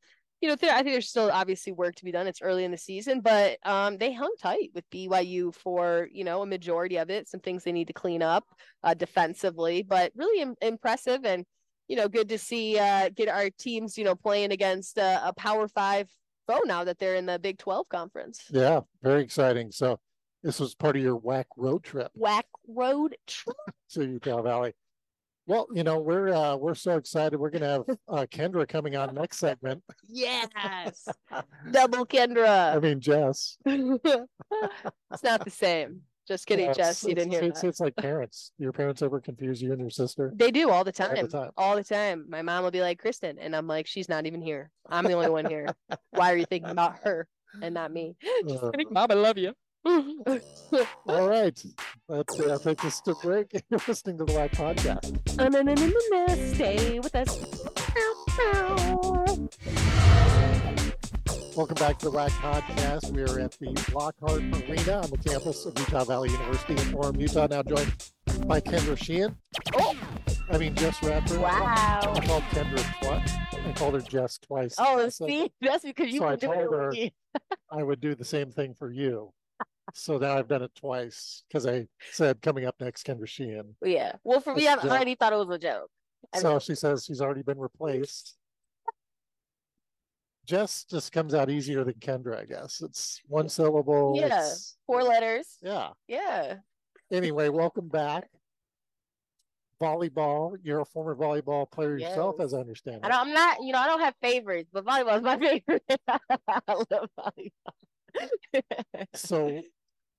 you 0.44 0.50
know, 0.50 0.56
I 0.60 0.82
think 0.82 0.94
there's 0.94 1.08
still 1.08 1.30
obviously 1.32 1.72
work 1.72 1.94
to 1.94 2.04
be 2.04 2.12
done. 2.12 2.26
It's 2.26 2.42
early 2.42 2.64
in 2.64 2.70
the 2.70 2.76
season, 2.76 3.22
but 3.22 3.56
um, 3.64 3.96
they 3.96 4.12
hung 4.12 4.34
tight 4.38 4.72
with 4.74 4.84
BYU 4.90 5.54
for 5.54 6.06
you 6.12 6.22
know 6.22 6.42
a 6.42 6.46
majority 6.46 6.98
of 6.98 7.08
it. 7.08 7.30
Some 7.30 7.40
things 7.40 7.64
they 7.64 7.72
need 7.72 7.86
to 7.86 7.94
clean 7.94 8.20
up 8.20 8.44
uh, 8.82 8.92
defensively, 8.92 9.82
but 9.82 10.12
really 10.14 10.42
Im- 10.42 10.56
impressive 10.60 11.24
and 11.24 11.46
you 11.88 11.96
know, 11.96 12.08
good 12.08 12.28
to 12.28 12.38
see 12.38 12.78
uh, 12.78 13.08
get 13.08 13.28
our 13.28 13.48
teams, 13.48 13.96
you 13.96 14.04
know, 14.04 14.14
playing 14.14 14.52
against 14.52 14.98
uh, 14.98 15.22
a 15.24 15.32
Power 15.32 15.66
Five 15.66 16.10
foe 16.46 16.60
now 16.66 16.84
that 16.84 16.98
they're 16.98 17.14
in 17.14 17.24
the 17.24 17.38
Big 17.38 17.58
Twelve 17.58 17.88
conference. 17.88 18.42
Yeah, 18.50 18.80
very 19.02 19.22
exciting. 19.22 19.70
So 19.70 19.98
this 20.42 20.60
was 20.60 20.74
part 20.74 20.96
of 20.96 21.02
your 21.02 21.18
WAC 21.18 21.44
road 21.56 21.82
trip. 21.82 22.10
WAC 22.18 22.42
road 22.68 23.16
trip 23.26 23.56
to 23.92 24.04
Utah 24.04 24.42
Valley. 24.42 24.74
Well, 25.46 25.66
you 25.72 25.84
know, 25.84 25.98
we're 25.98 26.32
uh, 26.32 26.56
we're 26.56 26.74
so 26.74 26.96
excited. 26.96 27.38
We're 27.38 27.50
gonna 27.50 27.68
have 27.68 27.98
uh, 28.08 28.26
Kendra 28.30 28.66
coming 28.66 28.96
on 28.96 29.14
next 29.14 29.38
segment. 29.38 29.82
Yes, 30.08 31.06
double 31.70 32.06
Kendra. 32.06 32.74
I 32.74 32.78
mean, 32.78 33.00
Jess. 33.00 33.58
it's 33.66 35.22
not 35.22 35.44
the 35.44 35.50
same. 35.50 36.02
Just 36.26 36.46
kidding, 36.46 36.72
Jess. 36.72 37.04
You 37.04 37.14
didn't 37.14 37.32
hear 37.32 37.42
it's, 37.42 37.60
that. 37.60 37.68
It's 37.68 37.80
like 37.80 37.94
parents. 37.96 38.52
Your 38.58 38.72
parents 38.72 39.02
ever 39.02 39.20
confuse 39.20 39.60
you 39.60 39.72
and 39.72 39.80
your 39.80 39.90
sister? 39.90 40.32
They 40.34 40.50
do 40.50 40.70
all 40.70 40.82
the 40.82 40.92
time. 40.92 41.16
All 41.16 41.22
the 41.22 41.28
time. 41.28 41.50
All 41.58 41.76
the 41.76 41.84
time. 41.84 42.24
My 42.28 42.40
mom 42.40 42.64
will 42.64 42.70
be 42.70 42.80
like, 42.80 42.98
Kristen. 42.98 43.38
And 43.38 43.54
I'm 43.54 43.66
like, 43.66 43.86
she's 43.86 44.08
not 44.08 44.24
even 44.24 44.40
here. 44.40 44.70
I'm 44.88 45.04
the 45.04 45.12
only 45.12 45.28
one 45.28 45.44
here. 45.44 45.66
Why 46.10 46.32
are 46.32 46.36
you 46.36 46.46
thinking 46.46 46.70
about 46.70 46.96
her 47.04 47.28
and 47.60 47.74
not 47.74 47.92
me? 47.92 48.16
Just 48.48 48.64
uh, 48.64 48.70
kidding. 48.70 48.88
Mom, 48.90 49.10
I 49.10 49.14
love 49.14 49.36
you. 49.36 49.52
All 49.84 51.28
right. 51.28 51.62
Let's 52.08 52.40
uh, 52.40 52.58
take 52.62 52.80
this 52.80 53.00
to 53.02 53.14
break. 53.22 53.52
You're 53.70 53.80
listening 53.86 54.18
to 54.18 54.24
the 54.24 54.32
Live 54.32 54.52
Podcast. 54.52 55.04
Stay 56.54 57.00
with 57.00 57.14
us. 57.14 57.28
Welcome 61.56 61.74
back 61.76 61.98
to 61.98 62.10
the 62.10 62.16
WAC 62.16 62.30
Podcast. 62.30 63.10
We 63.12 63.22
are 63.22 63.38
at 63.38 63.52
the 63.52 63.92
Lockhart 63.94 64.40
Arena 64.40 65.02
on 65.02 65.10
the 65.10 65.18
campus 65.24 65.66
of 65.66 65.78
Utah 65.78 66.04
Valley 66.04 66.30
University 66.30 66.72
in 66.72 66.94
Orem, 66.94 67.20
Utah. 67.20 67.46
Now 67.48 67.62
joined 67.62 67.92
by 68.46 68.60
Kendra 68.60 68.96
Sheehan. 68.96 69.36
Oh, 69.74 69.94
I 70.50 70.58
mean 70.58 70.74
Jess 70.74 71.02
Rapper. 71.02 71.38
Wow. 71.38 72.00
I 72.02 72.26
called 72.26 72.42
Kendra 72.44 73.02
twice. 73.02 73.34
I 73.52 73.72
called 73.72 73.94
her 73.94 74.00
Jess 74.00 74.38
twice. 74.38 74.74
Oh, 74.78 75.08
see, 75.10 75.52
that's 75.60 75.84
because 75.84 76.12
you 76.12 76.20
so 76.20 76.28
I 76.28 76.36
told 76.36 76.56
her 76.56 76.92
I 77.70 77.82
would 77.82 78.00
do 78.00 78.14
the 78.14 78.24
same 78.24 78.50
thing 78.50 78.74
for 78.74 78.90
you. 78.90 79.32
So 79.96 80.18
now 80.18 80.36
I've 80.36 80.48
done 80.48 80.62
it 80.62 80.74
twice 80.74 81.44
because 81.48 81.66
I 81.66 81.86
said 82.10 82.42
coming 82.42 82.66
up 82.66 82.74
next, 82.80 83.06
Kendra 83.06 83.28
Sheehan. 83.28 83.76
Yeah. 83.80 84.12
Well, 84.24 84.40
for 84.40 84.54
me, 84.54 84.66
I 84.66 84.74
already 84.74 85.14
thought 85.14 85.32
it 85.32 85.36
was 85.36 85.50
a 85.50 85.58
joke. 85.58 85.88
So 86.34 86.58
she 86.58 86.74
says 86.74 87.04
she's 87.04 87.20
already 87.20 87.42
been 87.42 87.60
replaced. 87.60 88.36
Jess 90.46 90.84
just 90.90 91.12
comes 91.12 91.32
out 91.32 91.48
easier 91.48 91.84
than 91.84 91.94
Kendra, 91.94 92.38
I 92.38 92.44
guess. 92.44 92.82
It's 92.82 93.22
one 93.28 93.48
syllable. 93.48 94.14
Yeah, 94.16 94.46
four 94.84 95.04
letters. 95.04 95.58
Yeah. 95.62 95.90
Yeah. 96.08 96.56
Anyway, 97.12 97.48
welcome 97.48 97.88
back. 97.88 98.28
Volleyball. 99.80 100.56
You're 100.62 100.80
a 100.80 100.84
former 100.84 101.14
volleyball 101.14 101.70
player 101.70 101.96
yes. 101.96 102.10
yourself, 102.10 102.40
as 102.40 102.52
I 102.52 102.58
understand. 102.58 103.04
It. 103.04 103.12
I 103.12 103.20
am 103.20 103.32
not, 103.32 103.62
you 103.62 103.72
know, 103.72 103.78
I 103.78 103.86
don't 103.86 104.00
have 104.00 104.14
favorites, 104.20 104.70
but 104.72 104.84
volleyball 104.84 105.18
is 105.18 105.22
my 105.22 105.38
favorite. 105.38 105.84
I 106.08 106.74
love 106.90 107.08
volleyball. 107.18 108.62
so, 109.14 109.62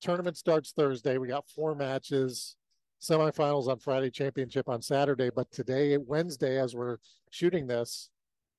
tournament 0.02 0.38
starts 0.38 0.72
Thursday. 0.72 1.18
We 1.18 1.28
got 1.28 1.50
four 1.50 1.76
matches, 1.76 2.56
semifinals 3.02 3.68
on 3.68 3.80
Friday, 3.80 4.10
championship 4.10 4.70
on 4.70 4.82
Saturday. 4.82 5.30
But 5.36 5.52
today, 5.52 5.98
Wednesday, 5.98 6.60
as 6.60 6.76
we're 6.76 6.98
shooting 7.30 7.68
this, 7.68 8.10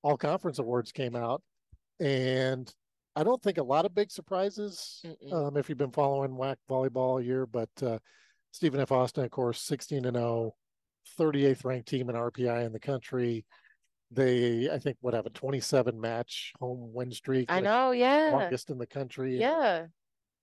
all 0.02 0.16
conference 0.16 0.58
awards 0.58 0.92
came 0.92 1.16
out 1.16 1.42
and 2.00 2.72
I 3.14 3.24
don't 3.24 3.42
think 3.42 3.58
a 3.58 3.62
lot 3.62 3.86
of 3.86 3.94
big 3.94 4.10
surprises 4.10 5.02
um, 5.32 5.56
if 5.56 5.68
you've 5.68 5.78
been 5.78 5.90
following 5.90 6.32
WAC 6.32 6.56
volleyball 6.68 6.96
all 6.96 7.20
year, 7.20 7.46
but 7.46 7.70
uh, 7.82 7.98
Stephen 8.52 8.80
F. 8.80 8.92
Austin, 8.92 9.24
of 9.24 9.30
course, 9.30 9.62
16 9.62 10.04
and 10.04 10.16
0, 10.16 10.54
38th 11.18 11.64
ranked 11.64 11.88
team 11.88 12.10
in 12.10 12.16
RPI 12.16 12.66
in 12.66 12.72
the 12.72 12.78
country. 12.78 13.46
They, 14.10 14.70
I 14.70 14.78
think, 14.78 14.98
would 15.00 15.14
have 15.14 15.26
a 15.26 15.30
27 15.30 15.98
match 15.98 16.52
home 16.60 16.90
win 16.92 17.10
streak. 17.10 17.50
I 17.50 17.60
know, 17.60 17.90
yeah. 17.92 18.30
Longest 18.32 18.70
in 18.70 18.78
the 18.78 18.86
country. 18.86 19.38
Yeah. 19.38 19.86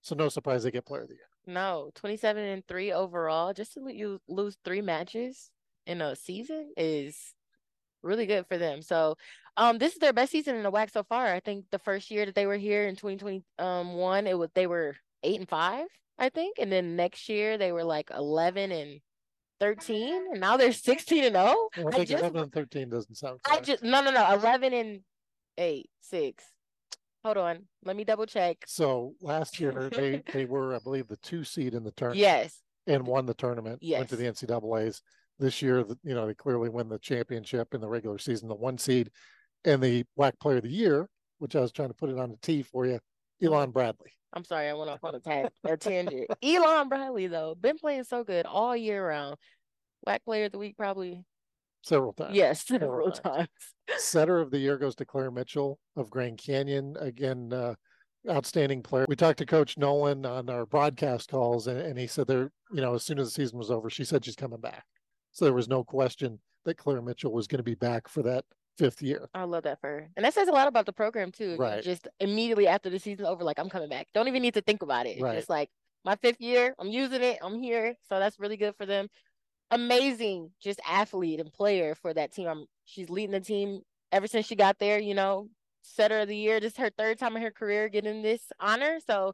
So 0.03 0.15
no 0.15 0.29
surprise 0.29 0.63
they 0.63 0.72
get 0.72 0.86
player 0.86 1.03
of 1.03 1.07
the 1.07 1.15
year. 1.15 1.29
No, 1.48 1.89
27 1.95 2.43
and 2.43 2.67
3 2.67 2.91
overall. 2.91 3.53
Just 3.53 3.74
to 3.74 3.81
you 3.91 4.19
lose 4.27 4.57
three 4.63 4.81
matches 4.81 5.50
in 5.88 6.01
a 6.01 6.15
season 6.15 6.74
is 6.77 7.33
really 8.01 8.25
good 8.25 8.45
for 8.48 8.57
them. 8.57 8.81
So 8.81 9.15
um 9.55 9.77
this 9.77 9.93
is 9.93 10.00
their 10.00 10.13
best 10.13 10.31
season 10.31 10.55
in 10.55 10.63
the 10.63 10.72
WAC 10.72 10.91
so 10.91 11.03
far. 11.03 11.27
I 11.27 11.39
think 11.39 11.65
the 11.72 11.79
first 11.79 12.12
year 12.12 12.25
that 12.25 12.36
they 12.36 12.45
were 12.45 12.57
here 12.57 12.86
in 12.86 12.98
2021, 12.98 14.27
it 14.27 14.38
was 14.38 14.50
they 14.53 14.67
were 14.67 14.98
eight 15.24 15.39
and 15.39 15.50
five, 15.50 15.88
I 16.19 16.27
think. 16.29 16.57
And 16.60 16.69
then 16.69 16.98
next 16.98 17.29
year 17.29 17.57
they 17.57 17.72
were 17.72 17.86
like 17.86 18.12
11 18.13 18.74
and 18.74 19.00
13 19.62 20.31
and 20.31 20.41
now 20.41 20.57
they're 20.57 20.74
16 20.74 21.24
and 21.24 21.36
0 21.36 21.45
well, 21.77 21.88
I, 21.88 21.91
think 21.91 22.10
just, 22.10 22.22
11 22.22 22.41
and 22.41 22.51
13 22.51 22.89
doesn't 22.89 23.15
sound 23.15 23.39
correct. 23.41 23.62
I 23.62 23.63
just 23.63 23.83
no 23.83 24.01
no 24.01 24.12
no 24.12 24.33
11 24.33 24.74
and 24.74 25.00
8 25.57 25.89
6 26.01 26.43
hold 27.24 27.38
on 27.38 27.60
let 27.86 27.96
me 27.96 28.03
double 28.03 28.25
check 28.25 28.58
so 28.65 29.13
last 29.22 29.60
year 29.60 29.89
they 29.89 30.22
they 30.34 30.46
were 30.46 30.75
i 30.75 30.80
believe 30.80 31.08
the 31.08 31.18
two 31.18 31.44
seed 31.44 31.74
in 31.74 31.84
the 31.84 31.92
tournament 31.92 32.20
yes 32.20 32.62
and 32.86 33.06
won 33.08 33.25
the 33.25 33.34
tournament 33.34 33.80
yes. 33.82 34.00
went 34.00 34.10
to 34.10 34.15
the 34.15 34.25
ncaa's 34.25 35.01
this 35.39 35.62
year, 35.62 35.86
you 36.03 36.15
know, 36.15 36.27
they 36.27 36.34
clearly 36.34 36.70
win 36.70 36.89
the 36.89 37.00
championship 37.00 37.74
in 37.74 37.82
the 37.82 37.88
regular 37.88 38.18
season, 38.18 38.48
the 38.48 38.56
one 38.56 38.77
seed, 38.77 39.10
and 39.65 39.82
the 39.82 40.06
Black 40.15 40.39
Player 40.39 40.58
of 40.58 40.63
the 40.63 40.70
Year, 40.70 41.08
which 41.39 41.56
I 41.56 41.60
was 41.60 41.72
trying 41.72 41.89
to 41.89 41.94
put 41.94 42.10
it 42.10 42.20
on 42.20 42.32
the 42.32 42.38
tee 42.38 42.63
for 42.63 42.86
you, 42.86 43.00
Elon 43.42 43.72
Bradley. 43.72 44.12
I'm 44.34 44.44
sorry, 44.44 44.70
I 44.70 44.74
went 44.74 44.89
off 44.89 45.03
on 45.03 45.15
a, 45.15 45.20
tag, 45.20 45.50
a 45.63 45.77
tangent. 45.77 46.27
Elon 46.42 46.89
Bradley, 46.89 47.27
though, 47.27 47.56
been 47.56 47.77
playing 47.77 48.03
so 48.03 48.24
good 48.24 48.46
all 48.46 48.75
year 48.75 49.08
round. 49.08 49.38
WAC 50.08 50.20
Player 50.25 50.46
of 50.46 50.51
the 50.51 50.58
Week, 50.58 50.75
probably 50.77 51.24
several 51.84 52.13
times. 52.13 52.36
Yes, 52.36 52.66
Several 52.66 53.12
several 53.12 53.12
times. 53.12 53.48
times. 53.48 53.50
Setter 54.04 54.40
of 54.40 54.52
the 54.52 54.60
year 54.60 54.78
goes 54.78 54.96
to 54.96 55.06
Claire 55.06 55.32
Mitchell 55.32 55.80
of 55.96 56.10
Grand 56.10 56.38
Canyon. 56.38 56.96
Again, 57.00 57.52
uh, 57.54 57.75
outstanding 58.30 58.82
player. 58.82 59.06
We 59.08 59.16
talked 59.16 59.40
to 59.40 59.46
Coach 59.46 59.78
Nolan 59.78 60.25
on 60.25 60.50
our 60.50 60.66
broadcast 60.66 61.30
calls, 61.30 61.68
and, 61.68 61.80
and 61.80 62.00
he 62.00 62.08
said 62.08 62.28
there, 62.28 62.52
you 62.72 62.82
know, 62.82 62.96
as 62.96 63.04
soon 63.04 63.20
as 63.20 63.28
the 63.28 63.32
season 63.32 63.58
was 63.58 63.70
over, 63.70 63.90
she 63.90 64.06
said 64.06 64.24
she's 64.24 64.36
coming 64.36 64.62
back. 64.62 64.86
So 65.32 65.46
there 65.46 65.54
was 65.54 65.68
no 65.68 65.84
question 65.84 66.40
that 66.66 66.78
Claire 66.78 67.02
Mitchell 67.02 67.34
was 67.34 67.48
going 67.48 67.58
to 67.58 67.63
be 67.63 67.75
back 67.75 68.08
for 68.08 68.24
that 68.24 68.46
fifth 68.78 69.02
year. 69.02 69.30
I 69.34 69.44
love 69.44 69.63
that 69.63 69.82
for 69.82 69.90
her. 69.90 70.10
And 70.16 70.25
that 70.25 70.34
says 70.34 70.48
a 70.48 70.52
lot 70.52 70.68
about 70.68 70.86
the 70.86 70.94
program 70.94 71.32
too. 71.32 71.58
Right. 71.58 71.84
Just 71.84 72.08
immediately 72.20 72.68
after 72.68 72.90
the 72.90 73.00
season 73.00 73.25
over, 73.25 73.44
like 73.44 73.60
I'm 73.60 73.70
coming 73.70 73.90
back. 73.90 74.08
Don't 74.13 74.28
even 74.28 74.42
need 74.42 74.54
to 74.56 74.62
think 74.62 74.82
about 74.82 75.06
it. 75.06 75.22
Right. 75.22 75.38
It's 75.38 75.50
like 75.50 75.70
my 76.06 76.16
fifth 76.16 76.40
year, 76.42 76.74
I'm 76.80 76.90
using 76.90 77.22
it, 77.22 77.40
I'm 77.42 77.62
here. 77.62 77.96
So 78.10 78.20
that's 78.20 78.40
really 78.40 78.58
good 78.58 78.75
for 78.78 78.86
them. 78.86 79.08
Amazing 79.72 80.51
just 80.62 80.79
athlete 80.88 81.39
and 81.39 81.51
player 81.51 81.96
for 81.96 82.13
that 82.13 82.32
team. 82.34 82.48
I'm 82.48 82.65
she's 82.86 83.10
leading 83.10 83.32
the 83.32 83.39
team 83.39 83.82
ever 84.12 84.27
since 84.27 84.46
she 84.46 84.55
got 84.55 84.79
there, 84.79 85.00
you 85.00 85.15
know, 85.15 85.48
setter 85.82 86.20
of 86.20 86.27
the 86.27 86.38
year. 86.38 86.60
This 86.60 86.74
is 86.74 86.77
her 86.77 86.89
third 86.89 87.20
time 87.20 87.36
in 87.36 87.41
her 87.41 87.51
career 87.51 87.89
getting 87.89 88.22
this 88.22 88.41
honor. 88.60 89.00
So 89.05 89.34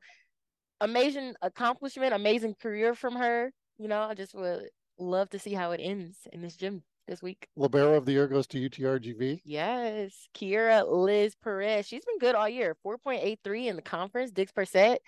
amazing 0.82 1.36
accomplishment, 1.42 2.14
amazing 2.14 2.56
career 2.62 2.96
from 2.96 3.16
her. 3.16 3.52
You 3.78 3.88
know, 3.88 4.02
I 4.02 4.14
just 4.14 4.36
would 4.36 4.70
love 4.98 5.30
to 5.32 5.40
see 5.40 5.54
how 5.54 5.72
it 5.72 5.82
ends 5.82 6.18
in 6.32 6.42
this 6.42 6.56
gym 6.56 6.84
this 7.08 7.22
week. 7.22 7.48
Libero 7.56 7.96
of 7.96 8.06
the 8.06 8.14
year 8.14 8.28
goes 8.28 8.48
to 8.48 8.70
UTRGV. 8.70 9.42
Yes, 9.44 10.28
Kiera 10.36 10.86
Liz 10.88 11.36
Perez. 11.36 11.88
She's 11.88 12.06
been 12.06 12.20
good 12.20 12.36
all 12.36 12.48
year. 12.48 12.76
4.83 12.86 13.68
in 13.68 13.76
the 13.76 13.82
conference, 13.82 14.32
digs 14.32 14.52
per 14.52 14.66
set. 14.66 15.02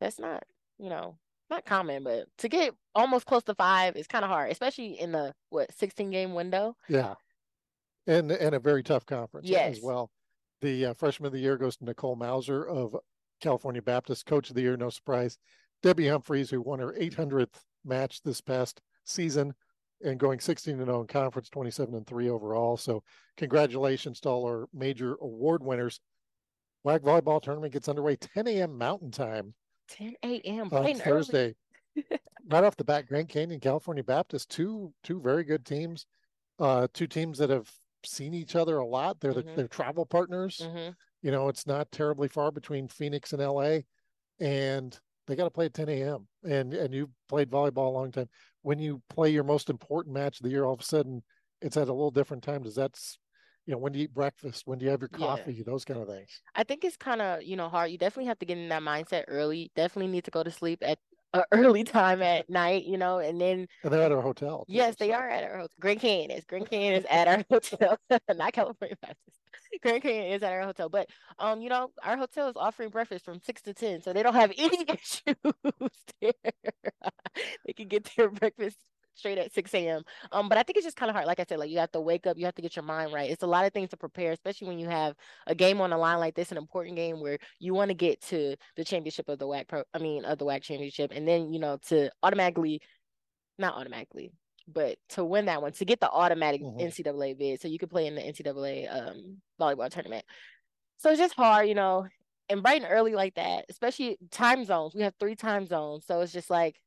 That's 0.00 0.18
not, 0.18 0.44
you 0.78 0.88
know, 0.88 1.18
not 1.50 1.64
common, 1.64 2.02
but 2.04 2.26
to 2.38 2.48
get 2.48 2.74
almost 2.94 3.26
close 3.26 3.42
to 3.44 3.54
five 3.54 3.96
is 3.96 4.06
kind 4.06 4.24
of 4.24 4.30
hard, 4.30 4.50
especially 4.50 4.98
in 5.00 5.12
the 5.12 5.34
what 5.50 5.72
16 5.74 6.10
game 6.10 6.34
window. 6.34 6.74
Yeah. 6.88 7.14
And 8.06 8.30
and 8.30 8.54
a 8.54 8.58
very 8.58 8.82
tough 8.82 9.06
conference 9.06 9.48
Yes. 9.48 9.76
as 9.76 9.82
well. 9.82 10.10
The 10.60 10.86
uh, 10.86 10.94
freshman 10.94 11.28
of 11.28 11.32
the 11.32 11.40
year 11.40 11.56
goes 11.56 11.76
to 11.76 11.84
Nicole 11.84 12.16
Mauser 12.16 12.64
of 12.66 12.96
California 13.40 13.82
Baptist, 13.82 14.26
coach 14.26 14.48
of 14.50 14.56
the 14.56 14.62
year, 14.62 14.76
no 14.76 14.90
surprise. 14.90 15.38
Debbie 15.82 16.08
Humphreys, 16.08 16.50
who 16.50 16.60
won 16.60 16.80
her 16.80 16.92
800th 16.98 17.60
match 17.84 18.22
this 18.22 18.40
past 18.40 18.80
season 19.04 19.54
and 20.02 20.18
going 20.18 20.40
16 20.40 20.74
and 20.78 20.86
0 20.86 21.02
in 21.02 21.06
conference, 21.06 21.48
27 21.48 21.94
and 21.94 22.06
3 22.06 22.28
overall. 22.30 22.76
So, 22.76 23.02
congratulations 23.36 24.20
to 24.20 24.28
all 24.28 24.44
our 24.46 24.68
major 24.72 25.14
award 25.20 25.62
winners. 25.62 26.00
WAC 26.84 27.00
volleyball 27.00 27.40
tournament 27.40 27.72
gets 27.72 27.88
underway 27.88 28.16
10 28.16 28.48
a.m. 28.48 28.76
Mountain 28.78 29.10
Time 29.12 29.54
10 29.88 30.14
a.m. 30.24 30.60
on 30.62 30.68
bright 30.68 30.94
and 30.96 31.02
early. 31.06 31.18
Thursday. 31.20 31.54
right 32.50 32.64
off 32.64 32.76
the 32.76 32.84
bat, 32.84 33.06
Grand 33.06 33.28
Canyon, 33.28 33.60
California 33.60 34.04
Baptist, 34.04 34.50
two 34.50 34.92
two 35.02 35.20
very 35.20 35.44
good 35.44 35.64
teams, 35.64 36.06
uh, 36.58 36.88
two 36.92 37.06
teams 37.06 37.38
that 37.38 37.50
have 37.50 37.70
seen 38.04 38.34
each 38.34 38.54
other 38.56 38.78
a 38.78 38.86
lot. 38.86 39.20
They're 39.20 39.34
the, 39.34 39.42
Mhm. 39.42 39.56
they're 39.56 39.68
travel 39.68 40.06
partners. 40.06 40.58
Mhm. 40.62 40.94
You 41.22 41.30
know, 41.32 41.48
it's 41.48 41.66
not 41.66 41.90
terribly 41.90 42.28
far 42.28 42.50
between 42.52 42.86
Phoenix 42.88 43.32
and 43.32 43.42
LA, 43.42 43.80
and 44.38 44.98
they 45.26 45.36
got 45.36 45.44
to 45.44 45.50
play 45.50 45.66
at 45.66 45.74
10 45.74 45.88
a.m. 45.88 46.28
And 46.44 46.72
and 46.74 46.94
you 46.94 47.10
played 47.28 47.50
volleyball 47.50 47.88
a 47.88 47.90
long 47.90 48.12
time. 48.12 48.28
When 48.62 48.78
you 48.78 49.02
play 49.08 49.30
your 49.30 49.44
most 49.44 49.68
important 49.68 50.14
match 50.14 50.38
of 50.40 50.44
the 50.44 50.50
year, 50.50 50.64
all 50.64 50.74
of 50.74 50.80
a 50.80 50.84
sudden 50.84 51.22
it's 51.60 51.76
at 51.76 51.88
a 51.88 51.92
little 51.92 52.10
different 52.10 52.44
time. 52.44 52.62
Does 52.62 52.76
that's 52.76 53.18
you 53.68 53.72
know 53.72 53.78
when 53.78 53.92
do 53.92 53.98
you 53.98 54.04
eat 54.06 54.14
breakfast? 54.14 54.62
When 54.64 54.78
do 54.78 54.86
you 54.86 54.90
have 54.90 55.02
your 55.02 55.10
Yeah. 55.12 55.26
coffee? 55.26 55.62
Those 55.62 55.84
kind 55.84 56.00
of 56.00 56.08
things. 56.08 56.40
I 56.54 56.64
think 56.64 56.84
it's 56.84 56.96
kind 56.96 57.20
of, 57.20 57.42
you 57.42 57.54
know, 57.54 57.68
hard. 57.68 57.90
You 57.90 57.98
definitely 57.98 58.28
have 58.28 58.38
to 58.38 58.46
get 58.46 58.56
in 58.56 58.70
that 58.70 58.82
mindset 58.82 59.24
early. 59.28 59.70
Definitely 59.76 60.10
need 60.10 60.24
to 60.24 60.30
go 60.30 60.42
to 60.42 60.50
sleep 60.50 60.78
at 60.80 60.98
an 61.34 61.42
early 61.52 61.84
time 61.84 62.22
at 62.22 62.48
night, 62.48 62.86
you 62.86 62.96
know, 62.96 63.18
and 63.18 63.38
then 63.38 63.68
And 63.84 63.92
they're 63.92 64.00
at 64.02 64.10
our 64.10 64.22
hotel. 64.22 64.64
too, 64.66 64.72
Yes, 64.72 64.96
they 64.96 65.08
so- 65.10 65.16
are 65.16 65.28
at 65.28 65.44
our 65.44 65.56
hotel. 65.58 65.68
Grand 65.78 66.00
Canyon 66.00 66.30
is. 66.30 66.44
Grand 66.46 66.70
Canyon 66.70 66.94
is 66.94 67.04
at 67.10 67.28
our 67.28 67.44
hotel, 67.50 67.98
not 68.34 68.54
California 68.54 68.96
Baptist. 69.02 69.38
Grand 69.82 70.00
Canyon 70.02 70.32
is 70.32 70.42
at 70.42 70.50
our 70.50 70.62
hotel, 70.62 70.88
but 70.88 71.10
um, 71.38 71.60
you 71.60 71.68
know, 71.68 71.90
our 72.02 72.16
hotel 72.16 72.48
is 72.48 72.54
offering 72.56 72.88
breakfast 72.88 73.22
from 73.26 73.38
six 73.44 73.60
to 73.62 73.74
ten, 73.74 74.00
so 74.00 74.14
they 74.14 74.22
don't 74.22 74.34
have 74.34 74.50
any 74.56 74.86
issues 74.88 75.36
there. 76.22 76.32
they 77.66 77.72
can 77.74 77.86
get 77.88 78.08
their 78.16 78.30
breakfast 78.30 78.78
straight 79.18 79.38
at 79.38 79.52
six 79.52 79.74
a.m. 79.74 80.02
Um, 80.32 80.48
but 80.48 80.58
I 80.58 80.62
think 80.62 80.76
it's 80.76 80.86
just 80.86 80.96
kind 80.96 81.10
of 81.10 81.14
hard. 81.14 81.26
Like 81.26 81.40
I 81.40 81.46
said, 81.48 81.58
like 81.58 81.70
you 81.70 81.78
have 81.78 81.92
to 81.92 82.00
wake 82.00 82.26
up, 82.26 82.38
you 82.38 82.44
have 82.46 82.54
to 82.54 82.62
get 82.62 82.76
your 82.76 82.84
mind 82.84 83.12
right. 83.12 83.30
It's 83.30 83.42
a 83.42 83.46
lot 83.46 83.64
of 83.66 83.72
things 83.72 83.90
to 83.90 83.96
prepare, 83.96 84.32
especially 84.32 84.68
when 84.68 84.78
you 84.78 84.88
have 84.88 85.14
a 85.46 85.54
game 85.54 85.80
on 85.80 85.90
the 85.90 85.98
line 85.98 86.18
like 86.18 86.34
this, 86.34 86.52
an 86.52 86.58
important 86.58 86.96
game 86.96 87.20
where 87.20 87.38
you 87.58 87.74
want 87.74 87.90
to 87.90 87.94
get 87.94 88.20
to 88.22 88.56
the 88.76 88.84
championship 88.84 89.28
of 89.28 89.38
the 89.38 89.46
WAC 89.46 89.68
pro. 89.68 89.82
I 89.94 89.98
mean, 89.98 90.24
of 90.24 90.38
the 90.38 90.44
WAC 90.46 90.62
championship, 90.62 91.12
and 91.14 91.26
then 91.26 91.52
you 91.52 91.58
know 91.60 91.78
to 91.88 92.10
automatically 92.22 92.80
not 93.58 93.74
automatically, 93.74 94.32
but 94.68 94.98
to 95.10 95.24
win 95.24 95.46
that 95.46 95.62
one, 95.62 95.72
to 95.72 95.84
get 95.84 96.00
the 96.00 96.10
automatic 96.10 96.62
Mhm. 96.62 96.80
NCAA 96.80 97.34
bid, 97.34 97.60
so 97.60 97.68
you 97.68 97.78
could 97.78 97.90
play 97.90 98.06
in 98.06 98.14
the 98.14 98.22
NCAA 98.22 98.86
um, 98.86 99.42
volleyball 99.60 99.90
tournament. 99.90 100.24
So 100.98 101.10
it's 101.10 101.18
just 101.20 101.34
hard, 101.34 101.68
you 101.68 101.74
know, 101.74 102.06
and 102.48 102.62
bright 102.62 102.82
and 102.82 102.90
early 102.90 103.14
like 103.14 103.34
that, 103.34 103.66
especially 103.68 104.18
time 104.30 104.64
zones. 104.64 104.94
We 104.94 105.02
have 105.02 105.14
three 105.18 105.36
time 105.36 105.66
zones, 105.66 106.06
so 106.06 106.20
it's 106.20 106.32
just 106.32 106.50
like, 106.50 106.80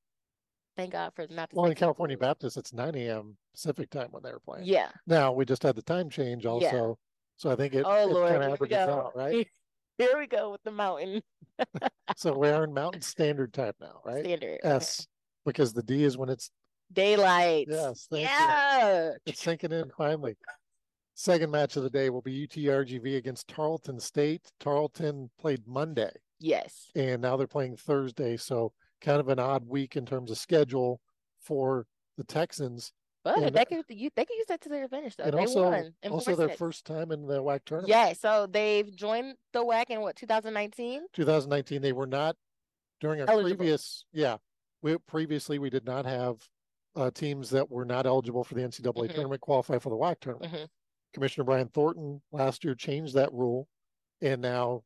thank 0.78 0.92
God 0.92 1.12
for 1.16 1.26
not. 1.30 1.50
the 1.50 1.56
Well, 1.56 1.70
in 1.70 1.76
California. 1.76 2.18
Baptist, 2.18 2.58
it's 2.58 2.74
9 2.74 2.96
a.m. 2.96 3.38
Pacific 3.54 3.90
time 3.90 4.08
when 4.12 4.24
they 4.24 4.32
were 4.32 4.40
playing. 4.40 4.66
Yeah. 4.66 4.90
Now 5.08 5.32
we 5.32 5.46
just 5.46 5.64
had 5.64 5.76
the 5.76 5.82
time 5.82 6.10
change 6.10 6.46
also, 6.46 6.66
yeah. 6.66 6.94
so 7.38 7.52
I 7.52 7.56
think 7.56 7.74
it, 7.74 7.84
Oh 7.86 8.10
it 8.10 8.30
kind 8.30 8.44
of 8.44 8.54
averages 8.54 8.78
out, 8.78 9.16
right? 9.16 9.48
Here 9.98 10.18
we 10.18 10.26
go 10.26 10.52
with 10.52 10.64
the 10.64 10.72
mountain 10.72 11.22
so 12.16 12.36
we're 12.38 12.64
in 12.64 12.74
Mountain 12.74 13.02
Standard 13.02 13.54
Time 13.54 13.74
now, 13.80 14.02
right? 14.06 14.24
standard. 14.24 14.60
Okay. 14.64 14.76
S 14.76 15.08
because 15.46 15.74
the 15.74 15.84
D 15.84 16.04
is 16.04 16.18
when 16.18 16.30
it's 16.30 16.50
Daylight. 16.94 17.68
yes, 17.70 18.08
thank 18.12 18.30
you. 18.30 19.14
It's 19.26 19.42
sinking 19.42 19.72
in 19.72 19.92
finally. 19.98 20.36
Second 21.14 21.52
match 21.52 21.78
of 21.78 21.84
the 21.84 21.90
day 21.90 22.10
will 22.10 22.22
be 22.22 22.48
UTRGV 22.48 23.18
against 23.18 23.48
Tarleton 23.48 24.00
State. 24.00 24.52
Tarleton 24.60 25.30
played 25.40 25.62
Monday 25.68 26.12
Yes. 26.40 26.90
and 26.96 27.22
now 27.22 27.38
they're 27.38 27.48
playing 27.48 27.78
Thursday, 27.78 28.38
so 28.38 28.74
kind 29.02 29.20
of 29.20 29.28
an 29.30 29.40
odd 29.40 29.68
week 29.68 29.96
in 29.96 30.06
terms 30.06 30.32
of 30.32 30.38
schedule 30.38 31.02
for 31.40 31.86
the 32.18 32.24
Texans. 32.24 32.94
But 33.24 33.38
And- 33.38 33.56
they 33.56 33.66
could 33.66 33.84
you 33.90 34.10
they 34.16 34.26
could 34.26 34.36
use 34.38 34.48
that 34.48 34.62
to 34.62 34.70
their 34.70 34.84
advantage 34.86 35.16
though. 35.16 35.26
and 35.26 35.34
they 35.34 35.40
also 35.42 35.64
won 35.70 35.94
also 36.10 36.36
their 36.36 36.48
sets. 36.50 36.58
first 36.60 36.86
time 36.86 37.12
in 37.12 37.28
the 37.28 37.42
WAC 37.44 37.62
tournament. 37.66 37.90
Yeah, 37.90 38.14
so 38.14 38.48
they've 38.48 38.94
joined 38.96 39.36
the 39.54 39.64
WAC 39.64 39.90
in 39.92 40.02
what 40.02 40.16
2019. 40.16 41.06
2019 41.14 41.82
they 41.82 41.92
were 41.94 42.08
not 42.08 42.36
during 43.00 43.22
our 43.22 43.30
Eligible. 43.30 43.58
previous 43.58 44.06
yeah 44.12 44.38
we 44.82 44.98
previously 45.08 45.60
we 45.60 45.70
did 45.70 45.86
not 45.86 46.06
have 46.06 46.48
uh, 46.96 47.10
teams 47.12 47.50
that 47.52 47.70
were 47.70 47.86
not 47.86 48.06
eligible 48.06 48.44
for 48.44 48.54
the 48.56 48.62
ncaa 48.62 48.92
Mhm. 48.94 49.14
tournament 49.14 49.42
qualify 49.42 49.78
for 49.80 49.90
the 49.90 49.96
WAC 49.96 50.20
tournament 50.20 50.52
Mhm. 50.54 50.68
commissioner 51.14 51.44
brian 51.46 51.68
thornton 51.70 52.22
last 52.32 52.64
year 52.64 52.74
changed 52.76 53.14
that 53.14 53.32
rule 53.34 53.68
and 54.22 54.42
now 54.42 54.84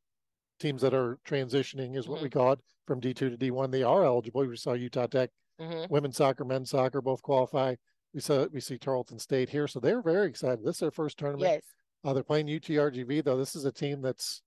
teams 0.60 0.82
that 0.82 0.94
are 0.94 1.18
transitioning 1.28 1.96
is 1.98 2.08
what 2.08 2.22
we 2.22 2.30
call 2.30 2.54
it 2.54 2.60
from 2.88 3.02
d2 3.02 3.16
to 3.16 3.38
d1 3.38 3.72
they 3.72 3.84
are 3.84 4.04
eligible. 4.06 4.46
We 4.46 4.56
saw 4.58 4.74
utah 4.74 5.08
tech 5.08 5.30
hmm 5.60 5.86
women's 5.90 6.18
soccer 6.18 6.44
men's 6.44 6.70
soccer 6.70 7.02
both 7.02 7.22
qualify. 7.22 7.76
We 8.14 8.20
saw 8.22 8.46
we 8.52 8.60
see 8.60 8.78
tarleton 8.78 9.20
state 9.20 9.50
here. 9.50 9.68
So 9.68 9.80
they're 9.80 10.02
very 10.02 10.28
excited. 10.28 10.64
This 10.66 10.76
is 10.76 10.80
their 10.82 10.92
first 10.92 11.18
tournament. 11.18 11.50
Yes. 11.52 11.62
uh, 12.04 12.14
they're 12.14 12.24
playing 12.24 12.48
utrgv 12.48 13.24
though. 13.24 13.38
This 13.38 13.56
is 13.56 13.66
a 13.66 13.72
team 13.72 14.02
that's 14.02 14.42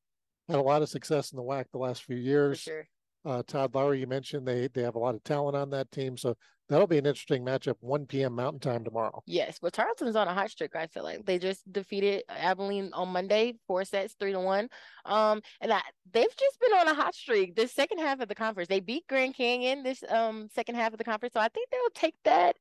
had 0.48 0.58
a 0.58 0.62
lot 0.62 0.82
of 0.82 0.88
success 0.88 1.32
in 1.32 1.36
the 1.36 1.42
WAC 1.42 1.66
the 1.72 1.78
last 1.78 2.04
few 2.04 2.16
For 2.16 2.22
years. 2.22 2.60
sure. 2.60 2.86
Uh, 3.28 3.42
Todd 3.46 3.74
Lowry, 3.74 4.00
you 4.00 4.06
mentioned 4.06 4.48
they 4.48 4.68
they 4.68 4.82
have 4.82 4.94
a 4.94 4.98
lot 4.98 5.14
of 5.14 5.22
talent 5.22 5.54
on 5.54 5.68
that 5.70 5.92
team, 5.92 6.16
so 6.16 6.34
that'll 6.68 6.86
be 6.86 6.96
an 6.96 7.04
interesting 7.04 7.44
matchup. 7.44 7.74
1 7.80 8.06
p.m. 8.06 8.34
Mountain 8.34 8.60
Time 8.60 8.84
tomorrow. 8.84 9.22
Yes, 9.26 9.58
but 9.60 9.74
Tarleton's 9.74 10.16
on 10.16 10.28
a 10.28 10.34
hot 10.34 10.50
streak. 10.50 10.74
I 10.74 10.86
feel 10.86 11.02
like 11.02 11.26
they 11.26 11.38
just 11.38 11.70
defeated 11.70 12.22
Abilene 12.30 12.90
on 12.94 13.08
Monday, 13.08 13.54
four 13.66 13.84
sets, 13.84 14.14
three 14.18 14.32
to 14.32 14.40
one. 14.40 14.68
Um, 15.04 15.42
and 15.60 15.72
I, 15.72 15.82
they've 16.10 16.36
just 16.38 16.60
been 16.60 16.72
on 16.72 16.88
a 16.88 16.94
hot 16.94 17.14
streak. 17.14 17.54
The 17.54 17.68
second 17.68 17.98
half 17.98 18.20
of 18.20 18.28
the 18.28 18.34
conference, 18.34 18.68
they 18.68 18.80
beat 18.80 19.06
Grand 19.08 19.36
Canyon 19.36 19.82
this 19.82 20.02
um 20.08 20.48
second 20.54 20.76
half 20.76 20.92
of 20.92 20.98
the 20.98 21.04
conference. 21.04 21.34
So 21.34 21.40
I 21.40 21.48
think 21.48 21.68
they'll 21.70 21.80
take 21.94 22.16
that 22.24 22.56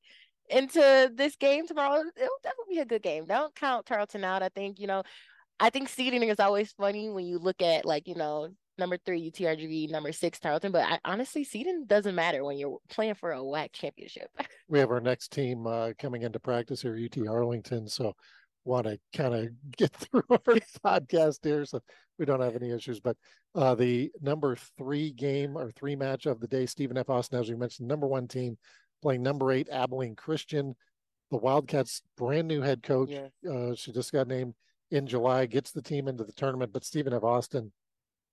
into 0.49 1.11
this 1.13 1.37
game 1.37 1.65
tomorrow. 1.65 2.01
It'll 2.01 2.39
definitely 2.43 2.75
be 2.75 2.79
a 2.79 2.85
good 2.85 3.03
game. 3.03 3.25
Don't 3.25 3.55
count 3.55 3.85
Tarleton 3.85 4.25
out. 4.25 4.43
I 4.43 4.49
think 4.49 4.81
you 4.81 4.87
know, 4.87 5.03
I 5.61 5.69
think 5.69 5.87
seeding 5.87 6.23
is 6.23 6.41
always 6.41 6.73
funny 6.73 7.09
when 7.09 7.25
you 7.25 7.39
look 7.39 7.61
at 7.61 7.85
like 7.85 8.07
you 8.09 8.15
know 8.15 8.49
number 8.77 8.97
three 8.97 9.31
UTRGV, 9.31 9.89
number 9.89 10.11
six 10.11 10.39
Tarleton. 10.39 10.71
But 10.71 10.85
I, 10.85 10.99
honestly, 11.05 11.43
seeding 11.43 11.85
doesn't 11.85 12.15
matter 12.15 12.43
when 12.43 12.57
you're 12.57 12.77
playing 12.89 13.15
for 13.15 13.31
a 13.31 13.39
WAC 13.39 13.71
championship. 13.73 14.29
We 14.69 14.79
have 14.79 14.91
our 14.91 14.99
next 14.99 15.31
team 15.31 15.65
uh, 15.65 15.93
coming 15.97 16.23
into 16.23 16.41
practice 16.41 16.81
here, 16.81 16.99
UT 17.01 17.25
Arlington. 17.25 17.87
So 17.87 18.13
want 18.65 18.85
to 18.85 18.99
kind 19.15 19.33
of 19.33 19.47
get 19.77 19.91
through 19.95 20.23
our 20.29 20.39
podcast 20.85 21.39
here, 21.43 21.63
so 21.63 21.81
we 22.19 22.25
don't 22.25 22.41
have 22.41 22.55
any 22.55 22.71
issues. 22.71 22.99
But 22.99 23.15
uh, 23.55 23.75
the 23.75 24.11
number 24.21 24.57
three 24.77 25.11
game 25.11 25.57
or 25.57 25.71
three 25.71 25.95
match 25.95 26.25
of 26.25 26.41
the 26.41 26.47
day, 26.47 26.65
Stephen 26.65 26.97
F. 26.97 27.09
Austin, 27.09 27.39
as 27.39 27.49
we 27.49 27.55
mentioned, 27.55 27.87
number 27.87 28.07
one 28.07 28.27
team 28.27 28.57
playing 29.01 29.23
number 29.23 29.51
eight 29.51 29.69
Abilene 29.71 30.15
Christian. 30.15 30.75
The 31.31 31.37
Wildcats' 31.37 32.01
brand 32.17 32.47
new 32.47 32.61
head 32.61 32.83
coach. 32.83 33.09
yeah. 33.09 33.51
uh, 33.51 33.75
she 33.75 33.91
just 33.91 34.13
got 34.13 34.27
named 34.27 34.53
in 34.91 35.07
July, 35.07 35.45
gets 35.45 35.71
the 35.71 35.81
team 35.81 36.07
into 36.07 36.23
the 36.23 36.31
tournament. 36.33 36.71
But 36.71 36.85
Stephen 36.85 37.13
F. 37.13 37.23
Austin, 37.23 37.71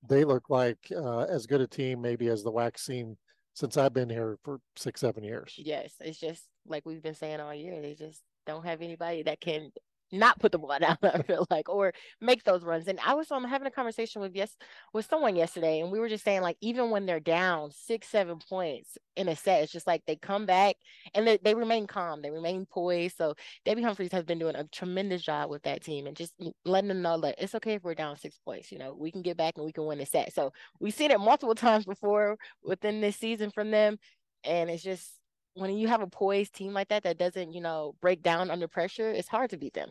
they 0.09 0.25
look 0.25 0.51
like 0.51 0.79
uh, 0.95 1.23
as 1.23 1.47
good 1.47 1.61
a 1.61 1.67
team 1.67 2.01
maybe 2.01 2.29
as 2.29 2.43
the 2.43 2.53
WAC 2.53 2.79
seen 2.79 3.17
since 3.55 3.77
I've 3.77 3.93
been 3.93 4.11
here 4.11 4.39
for 4.43 4.61
six, 4.77 5.01
seven 5.01 5.23
years. 5.23 5.55
Yes, 5.57 5.95
it's 6.01 6.19
just 6.19 6.43
like 6.67 6.85
we've 6.85 7.03
been 7.03 7.15
saying 7.15 7.41
all 7.41 7.55
year. 7.55 7.81
They 7.81 7.95
just 7.95 8.23
don't 8.47 8.65
have 8.67 8.83
anybody 8.83 9.23
that 9.23 9.41
can 9.41 9.71
not 10.15 10.39
put 10.39 10.53
the 10.53 10.59
ball 10.59 10.77
down. 10.81 10.97
I 11.03 11.23
feel 11.23 11.47
like, 11.51 11.69
or 11.69 11.93
make 12.21 12.45
those 12.45 12.65
runs. 12.65 12.89
And 12.89 12.99
I 13.01 13.15
was 13.15 13.31
um, 13.31 13.45
having 13.45 13.67
a 13.67 13.71
conversation 13.71 14.21
with 14.21 14.35
yes 14.35 14.57
with 14.93 15.07
someone 15.07 15.37
yesterday, 15.37 15.81
and 15.81 15.91
we 15.91 15.99
were 15.99 16.09
just 16.09 16.25
saying 16.25 16.43
like 16.43 16.57
even 16.61 16.91
when 16.91 17.07
they're 17.07 17.21
down 17.21 17.71
six 17.71 18.09
seven 18.09 18.39
points 18.49 18.97
in 19.17 19.29
a 19.29 19.37
set, 19.37 19.63
it's 19.63 19.73
just 19.73 19.87
like 19.87 20.03
they 20.07 20.17
come 20.17 20.47
back 20.47 20.77
and 21.15 21.27
they, 21.27 21.39
they 21.43 21.55
remain 21.55 21.87
calm, 21.87 22.23
they 22.23 22.31
remain 22.31 22.67
poised. 22.67 23.17
So 23.17 23.35
Debbie 23.65 23.83
Humphreys 23.83 24.13
has 24.13 24.25
been 24.25 24.39
doing 24.39 24.57
a 24.57 24.65
tremendous 24.65 25.23
job 25.23 25.51
with 25.51 25.63
that 25.65 25.83
team 25.83 26.07
and 26.07 26.17
just 26.17 26.35
letting 26.65 26.89
them 26.89 27.03
know 27.03 27.21
that 27.21 27.37
it's 27.39 27.55
okay 27.57 27.75
if 27.75 27.85
we're 27.85 27.95
down 27.95 28.17
six 28.17 28.39
points. 28.45 28.73
You 28.73 28.79
know, 28.79 28.95
we 28.99 29.11
can 29.11 29.23
get 29.23 29.37
back 29.37 29.55
and 29.57 29.65
we 29.65 29.73
can 29.73 29.87
win 29.87 30.01
a 30.01 30.07
set. 30.07 30.33
So 30.33 30.53
we've 30.81 30.95
seen 30.95 31.11
it 31.11 31.21
multiple 31.21 31.55
times 31.55 31.85
before 31.85 32.37
within 32.63 33.01
this 33.01 33.17
season 33.17 33.51
from 33.51 33.71
them, 33.71 33.99
and 34.45 34.71
it's 34.71 34.83
just 34.83 35.11
when 35.55 35.77
you 35.77 35.89
have 35.89 36.03
a 36.03 36.07
poised 36.07 36.55
team 36.55 36.73
like 36.73 36.89
that 36.89 37.05
that 37.05 37.19
doesn't, 37.19 37.53
you 37.53 37.61
know, 37.61 37.95
break 38.01 38.23
down 38.23 38.51
under 38.51 38.69
pressure, 38.69 39.11
it's 39.11 39.29
hard 39.29 39.51
to 39.51 39.57
beat 39.57 39.75
them. 39.75 39.91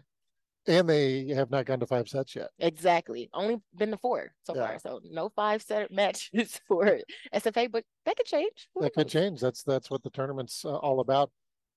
And 0.65 0.87
they 0.87 1.27
have 1.27 1.51
not 1.51 1.65
gone 1.65 1.79
to 1.81 1.85
five 1.87 2.07
sets 2.07 2.35
yet. 2.35 2.49
Exactly. 2.59 3.29
Only 3.33 3.57
been 3.75 3.91
to 3.91 3.97
four 3.97 4.31
so 4.43 4.55
Yeah. 4.55 4.67
far. 4.67 4.79
So 4.79 5.01
no 5.03 5.29
five 5.29 5.61
set 5.61 5.91
matches 5.91 6.59
for 6.67 6.99
SFA, 7.33 7.69
but 7.69 7.83
that 8.05 8.15
could 8.15 8.25
change. 8.25 8.69
Who 8.73 8.81
That 8.81 8.93
could 8.93 9.09
change. 9.09 9.41
That's 9.41 9.63
that's 9.63 9.89
what 9.91 10.03
the 10.03 10.09
tournament's 10.09 10.63
uh, 10.63 10.77
all 10.77 10.99
about. 11.01 11.31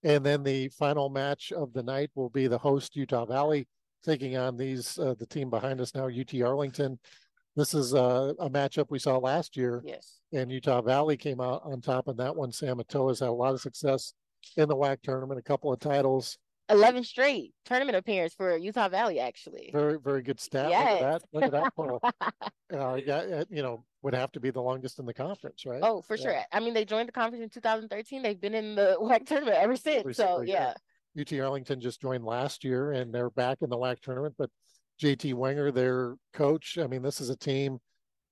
And 0.04 0.24
then 0.24 0.42
the 0.44 0.68
final 0.68 1.08
match 1.08 1.50
of 1.52 1.72
the 1.72 1.82
night 1.82 2.10
will 2.14 2.30
be 2.30 2.46
the 2.46 2.58
host 2.58 2.94
Utah 2.94 3.24
Valley 3.26 3.66
taking 4.04 4.36
on 4.36 4.56
these 4.56 4.98
uh, 5.00 5.14
the 5.18 5.26
team 5.26 5.50
behind 5.50 5.80
us 5.80 5.92
now, 5.94 6.06
UT 6.06 6.32
Arlington. 6.40 6.98
This 7.56 7.74
is 7.74 7.92
uh, 7.94 8.34
a 8.38 8.48
matchup 8.50 8.86
we 8.90 8.98
saw 8.98 9.16
last 9.16 9.56
year, 9.56 9.82
Yes. 9.84 10.20
and 10.32 10.52
Utah 10.52 10.82
Valley 10.82 11.16
came 11.16 11.40
out 11.40 11.62
on 11.64 11.80
top 11.80 12.06
in 12.06 12.16
that 12.18 12.36
one. 12.36 12.52
Sam 12.52 12.78
Atoa's 12.78 13.18
had 13.20 13.30
a 13.30 13.32
lot 13.32 13.54
of 13.54 13.60
success 13.62 14.12
in 14.58 14.68
the 14.68 14.76
WAC 14.76 14.98
tournament, 15.02 15.40
a 15.40 15.42
couple 15.42 15.72
of 15.72 15.80
titles. 15.80 16.36
11 16.68 17.04
straight 17.04 17.54
tournament 17.64 17.96
appearance 17.96 18.34
for 18.34 18.56
Utah 18.56 18.88
Valley, 18.88 19.20
actually. 19.20 19.70
Very, 19.72 19.98
very 19.98 20.22
good 20.22 20.40
stat. 20.40 20.70
Yes. 20.70 21.22
Look 21.32 21.44
at 21.44 21.52
that. 21.52 21.72
Look 21.76 22.02
at 22.04 22.14
that. 22.20 22.52
Uh, 22.76 22.96
yeah, 23.06 23.18
uh, 23.18 23.44
you 23.48 23.62
know, 23.62 23.84
would 24.02 24.12
have 24.12 24.32
to 24.32 24.40
be 24.40 24.50
the 24.50 24.60
longest 24.60 24.98
in 24.98 25.06
the 25.06 25.14
conference, 25.14 25.64
right? 25.64 25.78
oh, 25.84 26.02
for 26.02 26.16
Yeah. 26.16 26.22
sure. 26.22 26.40
I 26.50 26.58
mean, 26.58 26.74
they 26.74 26.84
joined 26.84 27.06
the 27.08 27.12
conference 27.12 27.44
in 27.44 27.48
2013. 27.50 28.22
They've 28.22 28.40
been 28.40 28.54
in 28.54 28.74
the 28.74 28.96
WAC 29.00 29.24
tournament 29.24 29.56
ever 29.56 29.76
since. 29.76 30.00
Every 30.00 30.14
So, 30.14 30.24
single 30.42 30.44
yeah. 30.48 30.74
UT 31.18 31.32
Arlington 31.40 31.80
just 31.80 32.00
joined 32.00 32.24
last 32.24 32.64
year 32.64 32.90
and 32.90 33.14
they're 33.14 33.30
back 33.30 33.58
in 33.62 33.70
the 33.70 33.76
WAC 33.76 34.00
tournament. 34.00 34.34
But 34.36 34.50
JT 35.00 35.34
Wenger, 35.34 35.70
their 35.70 36.16
coach, 36.32 36.76
I 36.76 36.88
mean, 36.88 37.02
this 37.02 37.20
is 37.20 37.30
a 37.30 37.36
team 37.36 37.78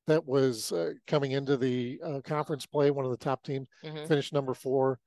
that 0.08 0.26
was 0.26 0.72
uh, 0.72 0.94
coming 1.06 1.30
into 1.30 1.56
the 1.56 2.00
uh, 2.04 2.20
conference 2.24 2.66
play, 2.66 2.90
one 2.90 3.04
of 3.04 3.12
the 3.12 3.16
top 3.16 3.44
teams, 3.44 3.68
Mhm. 3.84 4.08
finished 4.08 4.32
number 4.32 4.52
four. 4.52 4.98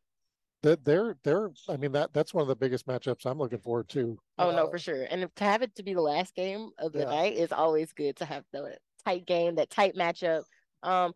That 0.64 0.84
they're 0.84 1.16
they're 1.24 1.52
I 1.70 1.78
mean 1.78 1.92
that 1.92 2.14
that's 2.14 2.34
one 2.34 2.42
of 2.42 2.48
the 2.48 2.56
biggest 2.56 2.88
matchups 2.88 3.26
I'm 3.26 3.38
looking 3.38 3.60
forward 3.60 3.90
to. 3.90 4.18
Oh, 4.40 4.52
no, 4.52 4.66
Uh, 4.68 4.72
for 4.72 4.80
sure. 4.80 5.04
And 5.04 5.30
to 5.36 5.44
have 5.44 5.62
it 5.62 5.76
to 5.76 5.84
be 5.84 5.94
the 5.94 6.02
last 6.02 6.36
game 6.36 6.72
of 6.80 6.94
the 6.94 7.00
Yeah. 7.00 7.06
night 7.06 7.34
is 7.36 7.52
always 7.52 7.94
good 7.94 8.16
to 8.18 8.26
have 8.26 8.44
the 8.52 8.78
tight 9.06 9.26
game, 9.26 9.56
that 9.56 9.70
tight 9.70 9.96
matchup. 9.96 10.44
Um, 10.84 11.14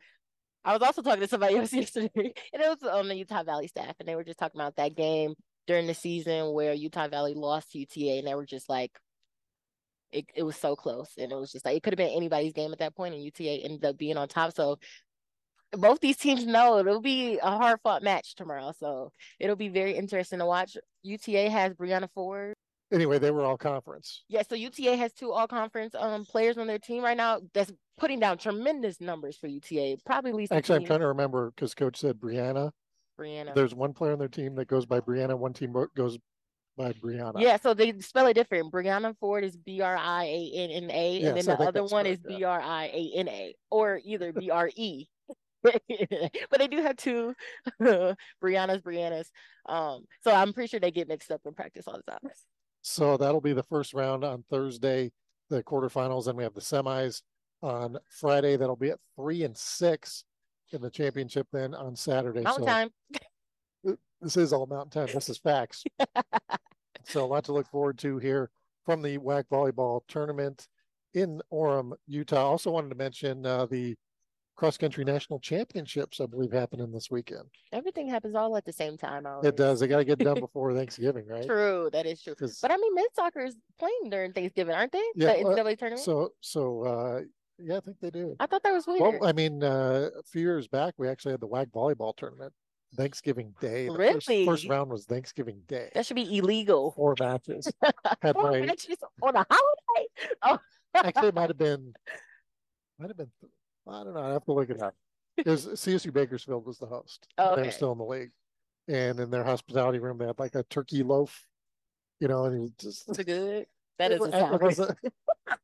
I 0.64 0.74
was 0.74 0.82
also 0.84 1.02
talking 1.02 1.22
to 1.22 1.28
somebody 1.28 1.56
else 1.58 1.74
yesterday, 1.74 2.34
and 2.54 2.62
it 2.62 2.70
was 2.70 2.84
on 2.84 3.08
the 3.08 3.16
Utah 3.16 3.44
Valley 3.44 3.68
staff, 3.68 3.96
and 4.00 4.08
they 4.08 4.16
were 4.16 4.24
just 4.24 4.38
talking 4.40 4.62
about 4.62 4.76
that 4.76 4.96
game 4.96 5.34
during 5.66 5.88
the 5.88 5.94
season 5.96 6.54
where 6.54 6.74
Utah 6.74 7.08
Valley 7.08 7.34
lost 7.34 7.72
to 7.72 7.80
UTA, 7.80 8.20
and 8.20 8.28
they 8.28 8.36
were 8.36 8.46
just 8.46 8.70
like, 8.70 8.92
it, 10.12 10.26
it 10.36 10.44
was 10.44 10.56
so 10.56 10.76
close, 10.76 11.14
and 11.18 11.32
it 11.32 11.36
was 11.36 11.52
just 11.52 11.66
like 11.66 11.78
it 11.78 11.84
could 11.84 11.94
have 11.94 11.98
been 11.98 12.16
anybody's 12.16 12.54
game 12.54 12.72
at 12.74 12.80
that 12.80 12.96
point, 12.96 13.16
and 13.16 13.24
UTA 13.24 13.64
ended 13.64 13.86
up 13.86 13.98
being 13.98 14.18
on 14.18 14.28
top. 14.28 14.54
So 14.54 14.78
both 15.78 16.00
these 16.00 16.18
teams 16.18 16.46
know 16.46 16.80
it'll 16.80 17.02
be 17.02 17.40
a 17.42 17.50
hard 17.50 17.80
fought 17.82 18.04
match 18.04 18.36
tomorrow, 18.36 18.74
so 18.78 19.12
it'll 19.40 19.56
be 19.56 19.70
very 19.70 19.94
interesting 19.94 20.40
to 20.40 20.46
watch. 20.46 20.78
UTA 21.04 21.50
has 21.50 21.74
Brianna 21.74 22.10
Ford. 22.14 22.56
Anyway, 22.92 23.20
they 23.20 23.32
were 23.32 23.44
all 23.44 23.58
conference. 23.58 24.24
Yeah, 24.28 24.44
so 24.48 24.56
UTA 24.56 24.98
has 24.98 25.14
two 25.14 25.32
all 25.32 25.48
conference 25.48 25.96
um 25.96 26.26
players 26.26 26.58
on 26.58 26.68
their 26.68 26.80
team 26.80 27.04
right 27.04 27.16
now 27.16 27.40
that's 27.54 27.72
putting 27.98 28.20
down 28.20 28.38
tremendous 28.38 29.00
numbers 29.00 29.38
for 29.38 29.48
UTA. 29.48 29.98
Probably 30.06 30.34
least 30.34 30.52
Actually, 30.52 30.80
I'm 30.80 30.86
trying 30.86 31.00
to 31.00 31.08
remember 31.08 31.52
because 31.52 31.74
coach 31.74 31.98
said 31.98 32.20
Brianna. 32.20 32.72
Brianna. 33.20 33.56
There's 33.56 33.74
one 33.74 33.94
player 33.94 34.12
on 34.14 34.20
their 34.20 34.28
team 34.28 34.56
that 34.56 34.68
goes 34.68 34.86
by 34.86 35.00
Brianna, 35.00 35.38
one 35.38 35.54
team 35.54 35.74
goes 35.96 36.18
by 36.78 36.92
Brianna. 36.94 37.40
Yeah, 37.40 37.58
so 37.58 37.74
they 37.74 37.94
spell 38.00 38.28
it 38.28 38.34
different. 38.34 38.74
Brianna 38.74 39.16
Ford 39.20 39.44
is 39.44 39.56
B 39.56 39.80
R 39.82 39.96
I 39.96 40.26
A 40.26 40.52
N 40.56 40.70
N 40.72 40.92
A, 40.92 41.24
and 41.24 41.38
then 41.38 41.50
I 41.50 41.56
the 41.56 41.68
other 41.68 41.84
one 41.86 42.06
is 42.06 42.20
B 42.20 42.44
R 42.44 42.60
I 42.60 42.86
A 42.94 43.12
N 43.16 43.30
A, 43.30 43.56
or 43.70 44.02
either 44.04 44.34
B 44.34 44.50
R 44.50 44.70
E. 44.76 45.08
but 45.64 46.60
they 46.60 46.68
do 46.68 46.82
have 46.82 46.96
two 46.98 47.34
Briannas, 47.82 48.82
Briannas. 48.82 49.28
Um, 49.68 50.06
so 50.24 50.34
I'm 50.34 50.54
pretty 50.54 50.68
sure 50.68 50.80
they 50.80 50.92
get 50.92 51.08
mixed 51.08 51.32
up 51.32 51.42
in 51.46 51.54
practice 51.54 51.88
all 51.88 51.98
the 51.98 52.12
time. 52.12 52.32
So 52.82 53.18
that'll 53.18 53.42
be 53.42 53.54
the 53.54 53.64
first 53.64 53.94
round 53.94 54.24
on 54.24 54.44
Thursday, 54.50 55.12
the 55.50 55.64
quarterfinals, 55.64 56.28
and 56.28 56.38
we 56.38 56.44
have 56.44 56.54
the 56.54 56.62
semis 56.62 57.22
on 57.62 57.98
Friday. 58.10 58.58
That'll 58.58 58.76
be 58.76 58.90
at 58.90 59.00
three 59.16 59.44
and 59.44 59.56
six 59.56 60.24
in 60.72 60.82
the 60.82 60.90
championship. 60.90 61.48
Then 61.52 61.76
on 61.76 61.96
Saturday. 61.96 62.42
Mountain 62.42 62.64
so 62.64 62.68
time. 62.68 62.90
this 64.22 64.38
is 64.38 64.54
all 64.54 64.66
mountain 64.66 65.06
time. 65.06 65.14
This 65.14 65.30
is 65.30 65.38
facts. 65.38 65.84
so 67.04 67.24
a 67.24 67.28
lot 67.28 67.44
to 67.46 67.54
look 67.54 67.68
forward 67.68 68.00
to 68.00 68.18
here 68.18 68.50
from 68.86 69.02
the 69.02 69.18
WAC 69.20 69.44
volleyball 69.52 70.02
tournament 70.08 70.68
in 71.14 71.42
Orem, 71.52 71.94
Utah. 72.08 72.50
Also 72.50 72.72
wanted 72.72 72.90
to 72.90 72.96
mention 72.96 73.46
uh, 73.46 73.66
the 73.66 73.96
cross 74.62 74.78
country 74.78 75.04
national 75.04 75.40
championships. 75.40 76.22
I 76.22 76.28
believe 76.28 76.52
happening 76.52 76.92
this 76.92 77.10
weekend. 77.10 77.46
Everything 77.74 78.08
happens 78.08 78.36
all 78.36 78.56
at 78.56 78.64
the 78.64 78.72
same 78.72 78.96
time. 78.96 79.26
It 79.44 79.58
does. 79.58 79.80
They 79.80 79.88
got 79.88 79.98
to 79.98 80.06
get 80.06 80.20
done 80.20 80.40
before 80.40 80.72
Thanksgiving, 80.76 81.26
right? 81.28 81.48
True, 81.48 81.90
that 81.92 82.06
is 82.06 82.22
true. 82.22 82.36
But 82.40 82.70
I 82.70 82.78
mean, 82.78 82.94
men's 82.94 83.08
soccer 83.16 83.42
is 83.42 83.56
playing 83.80 84.12
during 84.12 84.34
Thanksgiving, 84.34 84.76
aren't 84.76 84.92
they? 84.92 85.04
Yeah, 85.16 85.34
the 85.34 85.40
NCAA 85.40 85.80
tournament. 85.80 86.06
So, 86.06 86.34
so 86.42 86.84
uh, 86.84 87.22
yeah, 87.58 87.78
I 87.78 87.80
think 87.80 87.98
they 88.00 88.12
do. 88.12 88.36
I 88.40 88.46
thought 88.46 88.62
that 88.62 88.72
was 88.72 88.86
weird. 88.86 89.02
Well, 89.02 89.18
I 89.26 89.34
mean, 89.34 89.64
uh, 89.64 90.10
a 90.16 90.24
few 90.24 90.42
years 90.42 90.68
back, 90.68 90.94
we 91.00 91.10
actually 91.10 91.32
had 91.32 91.42
the 91.42 91.48
WAC 91.48 91.72
volleyball 91.72 92.16
tournament 92.16 92.54
Thanksgiving 92.96 93.56
Day. 93.60 93.88
The 93.88 93.96
first, 93.96 94.28
first 94.46 94.70
round 94.70 94.92
was 94.92 95.06
Thanksgiving 95.06 95.62
Day. 95.68 95.90
that 95.96 96.06
should 96.06 96.16
be 96.16 96.38
illegal. 96.38 96.92
Four 96.92 97.16
matches. 97.20 97.72
Had 98.22 98.36
Four 98.36 98.52
my 98.52 98.62
matches 98.62 98.98
on 99.24 99.36
a 99.36 99.46
holiday. 99.50 100.08
Oh, 100.44 100.58
actually 100.94 101.30
it 101.30 101.36
might 101.36 101.50
have 101.50 101.58
been 101.58 101.94
might 103.00 103.08
have 103.08 103.18
been 103.18 103.32
I 103.88 104.04
don't 104.04 104.14
know. 104.14 104.22
I 104.22 104.32
have 104.34 104.46
to 104.46 104.54
look 104.54 104.70
it 104.70 104.82
up. 104.82 104.96
It 105.38 105.46
CSU 105.48 106.12
Bakersfield 106.14 106.66
was 106.66 106.78
the 106.78 106.86
host. 106.86 107.26
Oh, 107.38 107.56
They're 107.56 107.72
still 107.72 107.94
in 107.94 107.98
the 107.98 108.04
league. 108.04 108.32
And 108.88 109.20
in 109.20 109.32
their 109.32 109.44
hospitality 109.46 109.98
room 110.00 110.18
they 110.18 110.26
had 110.26 110.38
like 110.40 110.56
a 110.56 110.64
turkey 110.64 111.04
loaf, 111.04 111.46
you 112.20 112.28
know, 112.28 112.46
and 112.46 112.56
it 112.56 112.60
was 112.60 112.72
just 112.80 113.10
Is 113.18 113.18
good? 113.26 113.66
That 113.98 114.12
is 114.12 114.22
it 114.24 114.32
doesn't 114.32 114.62
wa- 114.62 114.68
it 114.68 114.76
sound 114.76 114.90
a- 115.50 115.58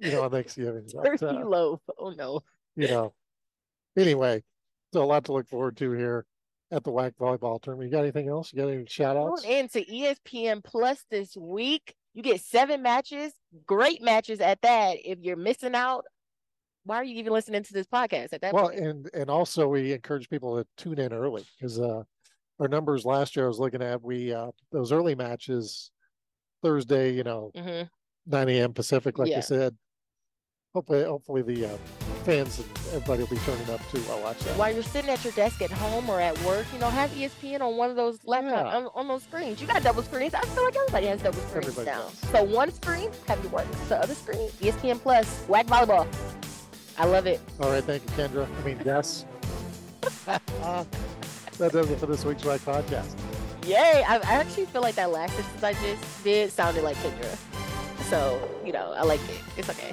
you 0.00 0.10
know, 0.12 0.28
Thanksgiving. 0.28 0.86
Turkey 0.88 1.24
uh, 1.26 1.44
loaf. 1.44 1.80
Oh 1.98 2.10
no. 2.10 2.40
you 2.74 2.88
know. 2.88 3.14
Anyway, 3.96 4.42
so 4.92 5.02
a 5.02 5.04
lot 5.04 5.24
to 5.26 5.32
look 5.32 5.46
forward 5.48 5.76
to 5.78 5.92
here 5.92 6.24
at 6.72 6.84
the 6.84 6.90
WAC 6.90 7.12
volleyball 7.20 7.60
tournament. 7.62 7.90
You 7.90 7.96
got 7.96 8.02
anything 8.02 8.28
else? 8.28 8.52
You 8.52 8.62
got 8.62 8.68
any 8.70 8.84
shout 8.86 9.16
outs? 9.16 9.42
Tune 9.42 9.50
in 9.52 9.68
to 9.68 9.92
E 9.92 10.04
ESPN 10.06 10.64
Plus 10.64 11.04
this 11.10 11.36
week. 11.36 11.94
You 12.14 12.22
get 12.22 12.40
seven 12.40 12.82
matches, 12.82 13.32
great 13.66 14.02
matches 14.02 14.40
at 14.40 14.60
that. 14.62 14.98
If 15.04 15.20
you're 15.20 15.36
missing 15.36 15.74
out, 15.74 16.04
why 16.84 16.96
are 16.96 17.04
you 17.04 17.16
even 17.16 17.32
listening 17.32 17.62
to 17.62 17.72
this 17.72 17.86
podcast 17.86 18.32
at 18.32 18.40
that 18.40 18.52
Well, 18.52 18.68
point? 18.68 18.80
and 18.80 19.10
and 19.14 19.30
also 19.30 19.68
we 19.68 19.92
encourage 19.92 20.28
people 20.28 20.56
to 20.56 20.66
tune 20.76 20.98
in 20.98 21.12
early 21.12 21.44
because 21.58 21.78
uh 21.78 22.02
our 22.58 22.68
numbers 22.68 23.04
last 23.04 23.36
year 23.36 23.44
I 23.44 23.48
was 23.48 23.58
looking 23.60 23.82
at 23.82 24.02
we 24.02 24.32
uh 24.32 24.50
those 24.72 24.90
early 24.92 25.14
matches 25.14 25.90
Thursday, 26.62 27.12
you 27.12 27.22
know, 27.22 27.50
hmm 27.54 27.82
9 28.26 28.48
a.m. 28.50 28.72
Pacific, 28.72 29.18
like 29.18 29.30
Yeah. 29.30 29.36
you 29.36 29.42
said. 29.42 29.76
Hopefully 30.74 31.04
hopefully 31.04 31.42
the 31.42 31.66
uh, 31.66 31.76
fans 32.20 32.58
and 32.58 32.68
everybody 32.94 33.22
will 33.22 33.30
be 33.30 33.36
turning 33.38 33.68
up 33.70 33.80
to 33.90 34.00
watch 34.22 34.38
that. 34.40 34.56
While 34.56 34.72
you're 34.72 34.82
sitting 34.82 35.10
at 35.10 35.22
your 35.24 35.32
desk 35.34 35.62
at 35.62 35.70
home 35.70 36.08
or 36.08 36.20
at 36.20 36.38
work, 36.42 36.66
you 36.72 36.78
know, 36.78 36.88
have 36.90 37.10
ESPN 37.10 37.60
on 37.60 37.76
one 37.76 37.90
of 37.90 37.96
those 37.96 38.18
laptops 38.20 38.50
Yeah. 38.50 38.76
on, 38.76 38.88
on 38.94 39.08
those 39.08 39.22
screens. 39.22 39.60
You 39.60 39.66
got 39.66 39.82
double 39.82 40.02
screens. 40.02 40.34
I 40.34 40.40
feel 40.42 40.64
like 40.64 40.76
everybody 40.76 41.06
has 41.06 41.20
double 41.22 41.40
screens 41.40 41.68
Everybody 41.68 41.86
now. 41.86 42.02
does. 42.08 42.18
So 42.30 42.42
one 42.42 42.72
screen, 42.72 43.10
have 43.28 43.42
your 43.42 43.52
work. 43.52 43.66
The 43.88 43.98
other 43.98 44.14
screen, 44.14 44.48
ESPN 44.60 45.00
Plus, 45.00 45.44
WAC 45.48 45.66
volleyball. 45.66 46.06
I 46.98 47.04
love 47.06 47.26
it. 47.26 47.40
All 47.60 47.70
right, 47.70 47.82
thank 47.82 48.02
you, 48.02 48.08
Kendra. 48.10 48.46
I 48.60 48.64
mean, 48.64 48.80
yes. 48.84 49.24
that 50.26 51.72
does 51.72 51.90
it 51.90 51.98
for 51.98 52.06
this 52.06 52.24
week's 52.24 52.44
Right 52.44 52.60
podcast. 52.60 53.14
Yay! 53.66 54.02
I, 54.06 54.16
I 54.16 54.20
actually 54.34 54.66
feel 54.66 54.80
like 54.82 54.94
that 54.94 55.10
last 55.10 55.34
sentence 55.34 55.62
I 55.62 55.72
just 55.74 56.24
did 56.24 56.50
sounded 56.50 56.82
like 56.82 56.96
Kendra. 56.98 57.36
So, 58.08 58.40
you 58.64 58.72
know, 58.72 58.92
I 58.96 59.02
like 59.02 59.20
it. 59.28 59.40
It's 59.56 59.68
okay. 59.70 59.92